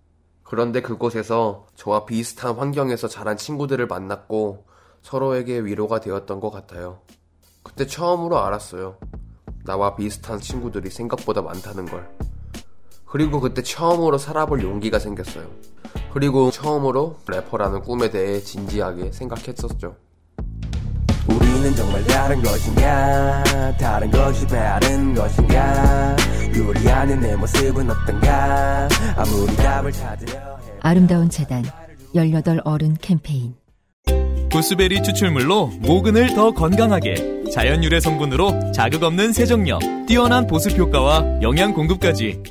[0.44, 4.66] 그런데 그곳에서 저와 비슷한 환경에서 자란 친구들을 만났고
[5.02, 7.00] 서로에게 위로가 되었던 것 같아요.
[7.64, 8.98] 그때 처음으로 알았어요.
[9.64, 12.08] 나와 비슷한 친구들이 생각보다 많다는 걸.
[13.04, 15.50] 그리고 그때 처음으로 살아볼 용기가 생겼어요.
[16.14, 19.96] 그리고 처음으로 래퍼라는 꿈에 대해 진지하게 생각했었죠.
[21.78, 23.74] 정말 다른 것인가?
[23.78, 26.16] 다른 것이 다른 것인가?
[26.52, 28.88] 유리하는 내 모습은 어떤가?
[29.16, 31.62] 아무리 답을 찾으려 해 아름다운 재단
[32.16, 33.54] 18 어른 캠페인.
[34.50, 41.72] 구스베리 추출물로 모근을 더 건강하게 자연 유래 성분으로 자극 없는 세정력 뛰어난 보습 효과와 영양
[41.74, 42.42] 공급까지.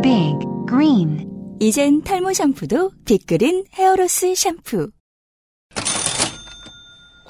[0.00, 0.38] Big
[0.68, 1.28] Green.
[1.58, 4.90] 이젠 탈모 샴푸도 빅그린 헤어로스 샴푸.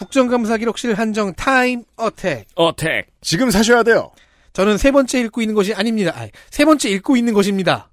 [0.01, 2.47] 국정감사 기록실 한정 time attack.
[2.55, 3.09] attack.
[3.20, 4.11] 지금 사셔야 돼요.
[4.55, 6.12] 저는 세 번째 읽고 있는 것이 아닙니다.
[6.16, 7.90] 아니, 세 번째 읽고 있는 것입니다.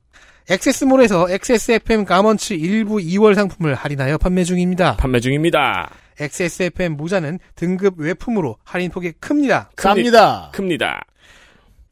[0.50, 4.96] XS몰에서 XSFM garments 일부 이월 상품을 할인하여 판매 중입니다.
[4.96, 5.94] 판매 중입니다.
[6.18, 9.70] XSFM 모자는 등급 외품으로 할인폭이 큽니다.
[9.76, 10.52] 쌉니다.
[10.54, 11.06] 큽니다.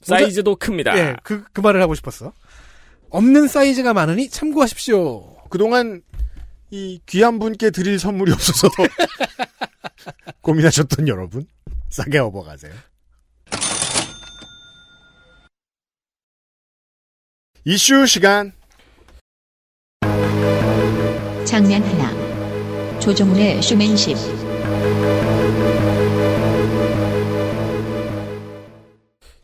[0.01, 0.93] 사이즈도 큽니다.
[0.93, 2.31] 네, 그, 그 말을 하고 싶었어.
[3.09, 5.35] 없는 사이즈가 많으니 참고하십시오.
[5.49, 6.01] 그동안
[6.71, 8.67] 이 귀한 분께 드릴 선물이 없어서
[10.41, 11.45] 고민하셨던 여러분
[11.89, 12.73] 싸게 업어가세요.
[17.63, 18.51] 이슈 시간
[21.45, 22.99] 장면 하나.
[22.99, 24.17] 조정훈의 쇼맨십.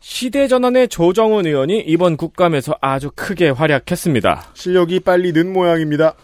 [0.00, 4.50] 시대전환의 조정훈 의원이 이번 국감에서 아주 크게 활약했습니다.
[4.54, 6.14] 실력이 빨리 는 모양입니다.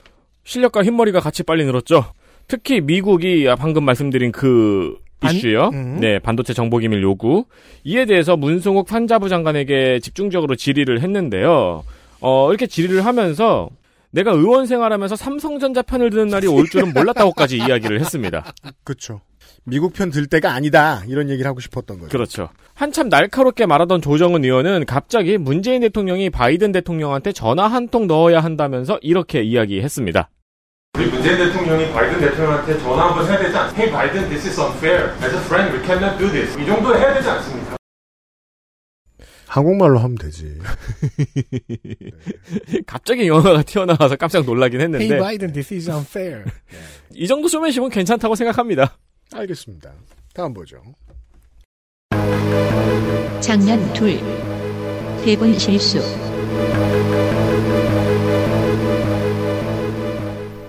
[0.48, 2.06] 실력과 흰머리가 같이 빨리 늘었죠.
[2.46, 5.68] 특히 미국이 방금 말씀드린 그 반- 이슈요.
[5.74, 5.98] 음.
[6.00, 7.44] 네, 반도체 정보기밀 요구.
[7.84, 11.84] 이에 대해서 문승욱 판자부 장관에게 집중적으로 질의를 했는데요.
[12.20, 13.68] 어, 이렇게 질의를 하면서
[14.10, 18.52] 내가 의원 생활하면서 삼성전자 편을 드는 날이 올 줄은 몰랐다고까지 이야기를 했습니다.
[18.84, 19.20] 그렇죠.
[19.64, 22.08] 미국 편 들 때가 아니다 이런 얘기를 하고 싶었던 거죠.
[22.08, 22.48] 그렇죠.
[22.72, 28.98] 한참 날카롭게 말하던 조정은 의원은 갑자기 문재인 대통령이 바이든 대통령한테 전화 한 통 넣어야 한다면서
[29.02, 30.30] 이렇게 이야기했습니다.
[30.96, 33.82] 우리 문재인 대통령이 바이든 대통령한테 전화 한번 해야 되지 않습니까?
[33.82, 35.10] Hey Biden, this is unfair.
[35.22, 36.58] As a friend, we cannot do this.
[36.58, 37.76] 이 정도 해야 되지 않습니까?
[39.46, 40.58] 한국말로 하면 되지.
[42.86, 46.44] 갑자기 영화가 튀어나와서 깜짝 놀라긴 했는데 Hey Biden, this is unfair.
[47.14, 48.96] 이 정도 쇼맨십은 괜찮다고 생각합니다.
[49.32, 49.92] 알겠습니다.
[50.34, 50.82] 다음 보죠.
[53.40, 54.18] 장면 둘.
[55.24, 55.98] 대본 실수.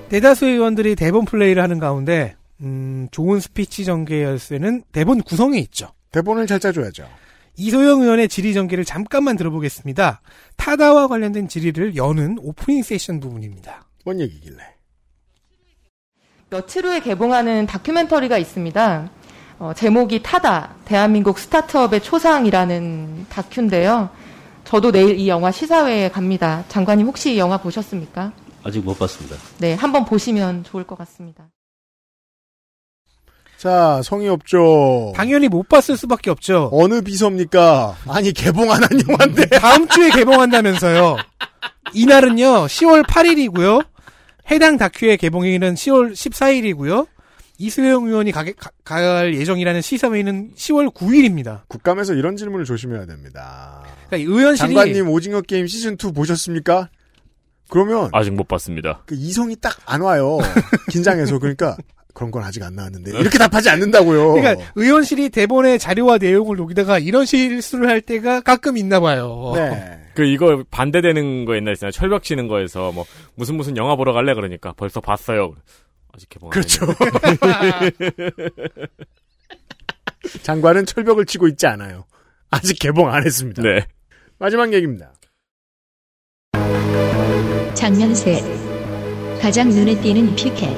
[0.09, 5.89] 대다수 의원들이 대본 플레이를 하는 가운데 음, 좋은 스피치 전개 열쇠는 대본 구성에 있죠.
[6.11, 7.07] 대본을 잘 짜줘야죠.
[7.55, 10.21] 이소영 의원의 질의 전개를 잠깐만 들어보겠습니다.
[10.57, 13.85] 타다와 관련된 질의를 여는 오프닝 세션 부분입니다.
[14.03, 14.63] 뭔 얘기길래?
[16.49, 19.11] 며칠 후에 개봉하는 다큐멘터리가 있습니다.
[19.59, 24.09] 어, 제목이 타다, 대한민국 스타트업의 초상이라는 다큐인데요.
[24.63, 26.63] 저도 내일 이 영화 시사회에 갑니다.
[26.69, 28.31] 장관님 혹시 이 영화 보셨습니까?
[28.63, 29.35] 아직 못 봤습니다.
[29.59, 31.49] 네, 한번 보시면 좋을 것 같습니다.
[33.57, 35.11] 자, 성의 없죠.
[35.15, 36.69] 당연히 못 봤을 수밖에 없죠.
[36.71, 37.97] 어느 비서입니까?
[38.07, 39.47] 아니, 개봉 안 한 영화인데.
[39.59, 41.17] 다음 주에 개봉한다면서요.
[41.93, 43.85] 이날은요, 10월 8일이고요.
[44.51, 47.07] 해당 다큐의 개봉일은 10월 14일이고요.
[47.57, 51.63] 이수영 의원이 가, 가, 갈 예정이라는 시사회는 10월 9일입니다.
[51.67, 53.83] 국감에서 이런 질문을 조심해야 됩니다.
[54.07, 56.89] 그러니까 의원실이 장관님 오징어 게임 시즌 2 보셨습니까?
[57.69, 59.03] 그러면 아직 못 봤습니다.
[59.05, 60.37] 그 이성이 딱 안 와요.
[60.91, 61.77] 긴장해서 그러니까
[62.13, 64.33] 그런 건 아직 안 나왔는데 이렇게 답하지 않는다고요.
[64.33, 69.53] 그러니까 의원실이 대본의 자료와 내용을 녹이다가 이런 실수를 할 때가 가끔 있나 봐요.
[69.55, 69.99] 네.
[70.15, 71.91] 그 이거 반대되는 거 옛날에 있잖아요.
[71.91, 73.05] 철벽 치는 거에서 뭐
[73.35, 75.53] 무슨 무슨 영화 보러 갈래 그러니까 벌써 봤어요.
[76.13, 76.85] 아직 개봉 안 그렇죠.
[80.43, 82.05] 장관은 철벽을 치고 있지 않아요.
[82.51, 83.61] 아직 개봉 안 했습니다.
[83.61, 83.85] 네.
[84.39, 85.13] 마지막 얘기입니다.
[87.73, 88.43] 장면 셋.
[89.41, 90.69] 가장 눈에 띄는 피켓.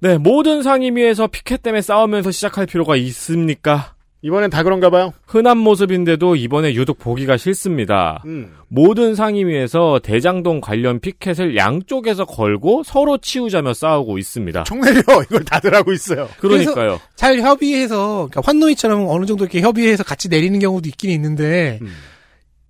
[0.00, 3.94] 네, 모든 상임위에서 피켓 때문에 싸우면서 시작할 필요가 있습니까?
[4.22, 5.14] 이번엔 다 그런가 봐요.
[5.26, 8.22] 흔한 모습인데도 이번에 유독 보기가 싫습니다.
[8.26, 8.54] 음.
[8.68, 14.64] 모든 상임위에서 대장동 관련 피켓을 양쪽에서 걸고 서로 치우자며 싸우고 있습니다.
[14.64, 16.28] 총 내려 이걸 다들 하고 있어요.
[16.38, 17.00] 그러니까요.
[17.16, 21.88] 잘 협의해서 그러니까 환노위처럼 어느 정도 이렇게 협의해서 같이 내리는 경우도 있긴 있는데 음.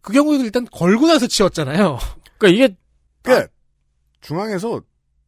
[0.03, 1.99] 그 경우에도 일단 걸고 나서 치웠잖아요.
[2.39, 2.77] 그러니까 이게
[3.23, 3.47] 그
[4.21, 4.81] 중앙에서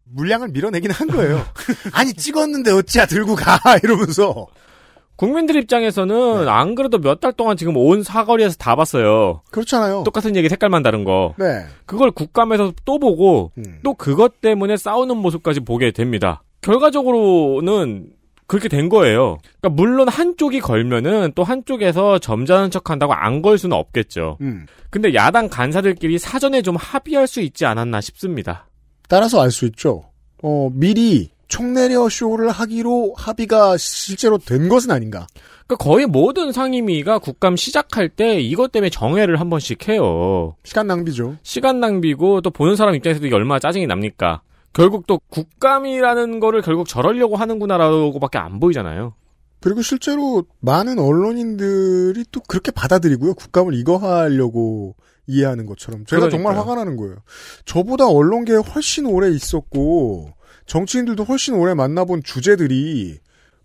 [0.05, 1.45] 물량을 밀어내긴 한 거예요.
[1.93, 4.47] 아니 찍었는데 어찌야 들고 가 이러면서
[5.23, 9.43] 국민들 입장에서는 안 그래도 몇 달 동안 지금 온 사거리에서 다 봤어요.
[9.53, 10.03] 그렇잖아요.
[10.05, 11.35] 똑같은 얘기 색깔만 다른 거.
[11.39, 11.65] 네.
[11.87, 13.79] 그걸 국감에서 또 보고 음.
[13.85, 16.43] 또 그것 때문에 싸우는 모습까지 보게 됩니다.
[16.63, 18.09] 결과적으로는
[18.49, 19.39] 그렇게 된 거예요.
[19.61, 24.37] 그러니까 물론 한쪽이 걸면은 또 한쪽에서 점잖은 척한다고 안 걸 수는 없겠죠.
[24.41, 24.67] 음.
[24.91, 28.67] 근데 야당 간사들끼리 사전에 좀 합의할 수 있지 않았나 싶습니다.
[29.09, 30.05] 따라서 알 수 있죠.
[30.43, 35.27] 어, 미리 총내려 쇼를 하기로 합의가 실제로 된 것은 아닌가.
[35.67, 40.57] 그러니까 거의 모든 상임위가 국감 시작할 때 이것 때문에 정회를 한 번씩 해요.
[40.65, 41.37] 시간 낭비죠.
[41.43, 44.41] 시간 낭비고 또 보는 사람 입장에서도 이게 얼마나 짜증이 납니까?
[44.73, 49.13] 결국 또 국감이라는 거를 결국 저러려고 하는구나라고밖에 안 보이잖아요.
[49.61, 53.35] 그리고 실제로 많은 언론인들이 또 그렇게 받아들이고요.
[53.35, 54.97] 국감을 이거 하려고
[55.27, 56.07] 이해하는 것처럼.
[56.07, 56.61] 제가 정말 그러니까요.
[56.63, 57.17] 화가 나는 거예요.
[57.67, 60.31] 저보다 언론계에 훨씬 오래 있었고,
[60.67, 63.19] 정치인들도 훨씬 오래 만나본 주제들이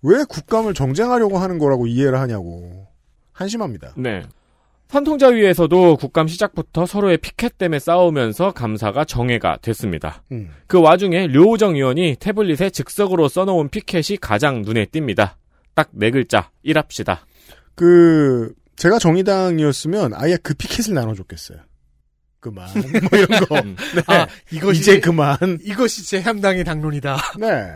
[0.03, 2.87] 왜 국감을 정쟁하려고 하는 거라고 이해를 하냐고.
[3.33, 3.93] 한심합니다.
[3.97, 4.23] 네.
[4.89, 10.23] 산통자위에서도 국감 시작부터 서로의 피켓 때문에 싸우면서 감사가 정회가 됐습니다.
[10.31, 10.49] 음.
[10.67, 15.31] 그 와중에 류호정 의원이 태블릿에 즉석으로 써놓은 피켓이 가장 눈에 띕니다.
[15.73, 17.25] 딱 네 글자, 일합시다.
[17.75, 21.59] 그, 제가 정의당이었으면 아예 그 피켓을 나눠줬겠어요.
[22.47, 22.67] 그만.
[23.11, 23.55] 뭐 이런 거.
[23.59, 23.75] 음.
[23.95, 24.01] 네.
[24.07, 25.37] 아, 이것이 이제 그만.
[25.61, 27.17] 이것이 저희 당의 당론이다.
[27.39, 27.75] 네.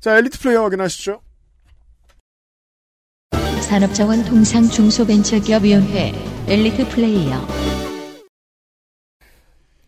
[0.00, 1.20] 자, 엘리트 플레이어 확인하시죠.
[3.60, 6.14] 산업자원 통상 중소벤처기업위원회
[6.46, 7.46] 엘리트 플레이어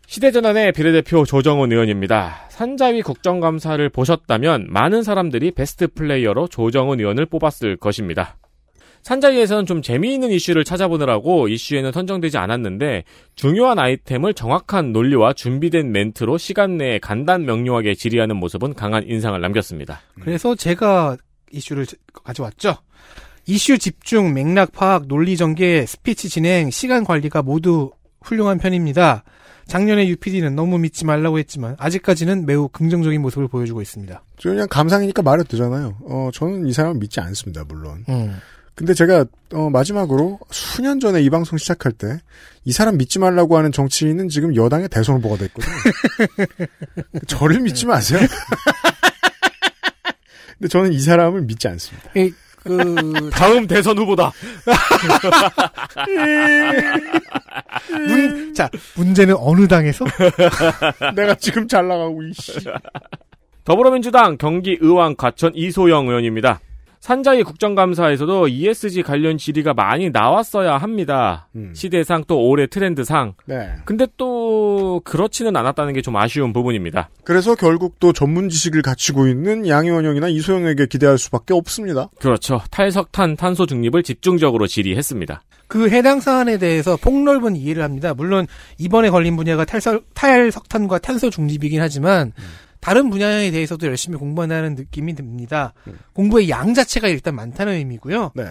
[0.06, 2.48] 시대전환의 비례대표 조정훈 의원입니다.
[2.50, 8.36] 산자위 국정감사를 보셨다면 많은 사람들이 베스트 플레이어로 조정훈 의원을 뽑았을 것입니다.
[9.03, 16.76] 산자위에서는 좀 재미있는 이슈를 찾아보느라고 이슈에는 선정되지 않았는데 중요한 아이템을 정확한 논리와 준비된 멘트로 시간
[16.76, 20.01] 내에 간단 명료하게 질의하는 모습은 강한 인상을 남겼습니다.
[20.20, 21.16] 그래서 제가
[21.53, 22.76] 이슈를 저- 가져왔죠.
[23.46, 27.90] 이슈 집중, 맥락 파악, 논리 전개, 스피치 진행, 시간 관리가 모두
[28.22, 29.24] 훌륭한 편입니다.
[29.66, 34.22] 작년에 UPD는 너무 믿지 말라고 했지만 아직까지는 매우 긍정적인 모습을 보여주고 있습니다.
[34.36, 35.96] 저 그냥 감상이니까 말해도 되잖아요.
[36.03, 38.05] 어, 저는 이 사람을 믿지 않습니다, 물론.
[38.09, 38.36] 음.
[38.81, 42.18] 근데 제가, 어, 마지막으로 수년 전에 이 방송 시작할 때,
[42.64, 46.47] 이 사람 믿지 말라고 하는 정치인은 지금 여당의 대선 후보가 됐거든요.
[47.28, 48.20] 저를 믿지 마세요.
[50.57, 52.11] 근데 저는 이 사람을 믿지 않습니다.
[52.16, 54.33] 이, 그 다음 대선 후보다.
[57.91, 60.07] 문, 자 문제는 어느 당에서?
[61.14, 62.53] 내가 지금 잘 나가고 이씨.
[63.64, 66.61] 더불어민주당 경기 의왕 과천 이소영 의원입니다.
[67.11, 71.48] 산자위 국정감사에서도 ESG 관련 질의가 많이 나왔어야 합니다.
[71.56, 71.72] 음.
[71.74, 73.34] 시대상 또 올해 트렌드상.
[73.46, 73.68] 네.
[73.84, 77.11] 근데 또 그렇지는 않았다는 게 좀 아쉬운 부분입니다.
[77.24, 82.08] 그래서 결국 또 전문 지식을 갖추고 있는 양의원 형이나 이소영에게 기대할 수밖에 없습니다.
[82.20, 82.62] 그렇죠.
[82.70, 85.42] 탈석탄 탄소 중립을 집중적으로 질의했습니다.
[85.66, 88.14] 그 해당 사안에 대해서 폭넓은 이해를 합니다.
[88.14, 88.46] 물론
[88.78, 92.32] 이번에 걸린 분야가 탈설, 탈석탄과 탄소 중립이긴 하지만
[92.81, 95.74] 다른 분야에 대해서도 열심히 공부한다는 느낌이 듭니다.
[96.12, 98.33] 공부의 양 자체가 일단 많다는 의미고요.
[98.35, 98.45] 네.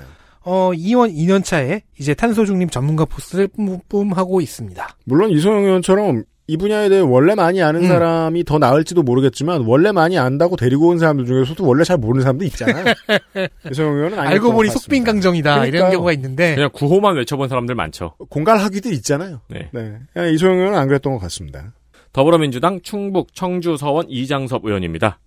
[0.45, 4.87] 어, 이원 2년 차에 이제 탄소 중립 전문가 포스를 뿜뿜하고 있습니다.
[5.05, 7.87] 물론 이소영 의원처럼 이 분야에 대해 원래 많이 아는 음.
[7.87, 12.43] 사람이 더 나을지도 모르겠지만 원래 많이 안다고 데리고 온 사람들 중에서도 원래 잘 모르는 사람도
[12.45, 12.85] 있잖아요.
[13.69, 14.69] 이소영 의원은 알고 것 보니.
[14.69, 15.91] 속빈강정이다 이런.
[15.91, 18.15] 경우가 있는데 그냥 구호만 외쳐본 사람들 많죠.
[18.29, 19.41] 공갈하기들 있잖아요.
[19.47, 19.69] 네.
[19.71, 19.99] 네.
[20.33, 21.71] 이소영 의원은 안 그랬던 것 같습니다.
[22.13, 25.19] 더불어민주당 충북 청주 서원 이장섭 의원입니다.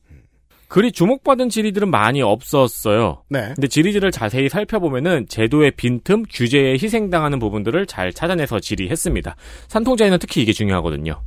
[0.68, 3.24] 그리 주목받은 질의들은 많이 없었어요.
[3.28, 3.53] 네.
[3.55, 9.37] 근데 질의들을 자세히 살펴보면은 제도의 빈틈, 규제에 희생당하는 부분들을 잘 찾아내서 질의했습니다.
[9.68, 11.20] 산통자에는 특히 이게 중요하거든요.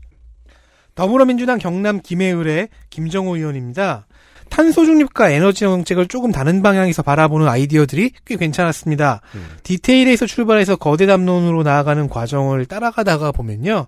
[0.95, 4.07] 더불어민주당 경남 김해을의 김정호 의원입니다.
[4.49, 9.21] 탄소 중립과 에너지 정책을 조금 다른 방향에서 바라보는 아이디어들이 꽤 괜찮았습니다.
[9.63, 13.87] 디테일에서 출발해서 거대 담론으로 나아가는 과정을 따라가다가 보면요.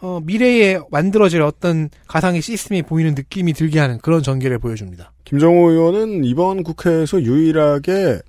[0.00, 5.12] 어, 미래에 만들어질 어떤 가상의 시스템이 보이는 느낌이 들게 하는 그런 전개를 보여줍니다.
[5.24, 8.20] 김정호 의원은 이번 국회에서 유일하게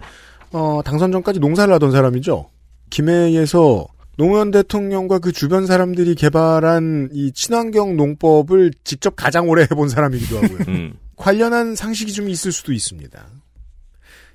[0.51, 2.49] 어, 당선 전까지 농사를 하던 사람이죠.
[2.89, 3.88] 김해에서
[4.18, 10.59] 노무현 대통령과 그 주변 사람들이 개발한 이 친환경 농법을 직접 가장 오래 해본 사람이기도 하고요.
[10.70, 10.93] 음.
[11.18, 13.26] 관련한 상식이 좀 있을 수도 있습니다.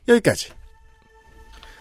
[0.09, 0.51] 여기까지.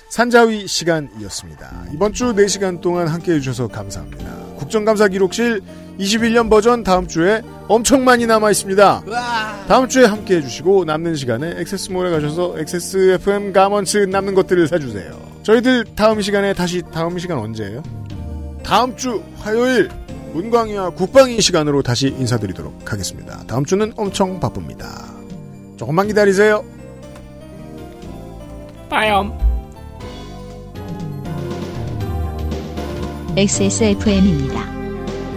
[0.10, 1.86] 산자위 시간이었습니다.
[1.94, 4.26] 이번 주 4시간 동안 함께 해주셔서 감사합니다.
[4.58, 5.62] 국정감사 기록실
[6.00, 9.04] 21년 버전 다음 주에 엄청 많이 남아 있습니다.
[9.68, 15.30] 다음 주에 함께 해주시고 남는 시간에 액세스몰에 가셔서 액세스 FM 가먼츠 남는 것들을 사주세요.
[15.44, 17.84] 저희들 다음 시간에 다시 다음 시간 언제예요?
[18.64, 19.90] 다음 주 화요일
[20.34, 23.44] 문광희와 국방위 시간으로 다시 인사드리도록 하겠습니다.
[23.48, 24.88] 다음 주는 엄청 바쁩니다.
[25.78, 26.64] 조금만 기다리세요.
[28.90, 29.59] 빠염.
[33.36, 34.68] XSFM입니다.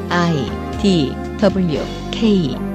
[0.08, 1.80] I D W
[2.10, 2.71] K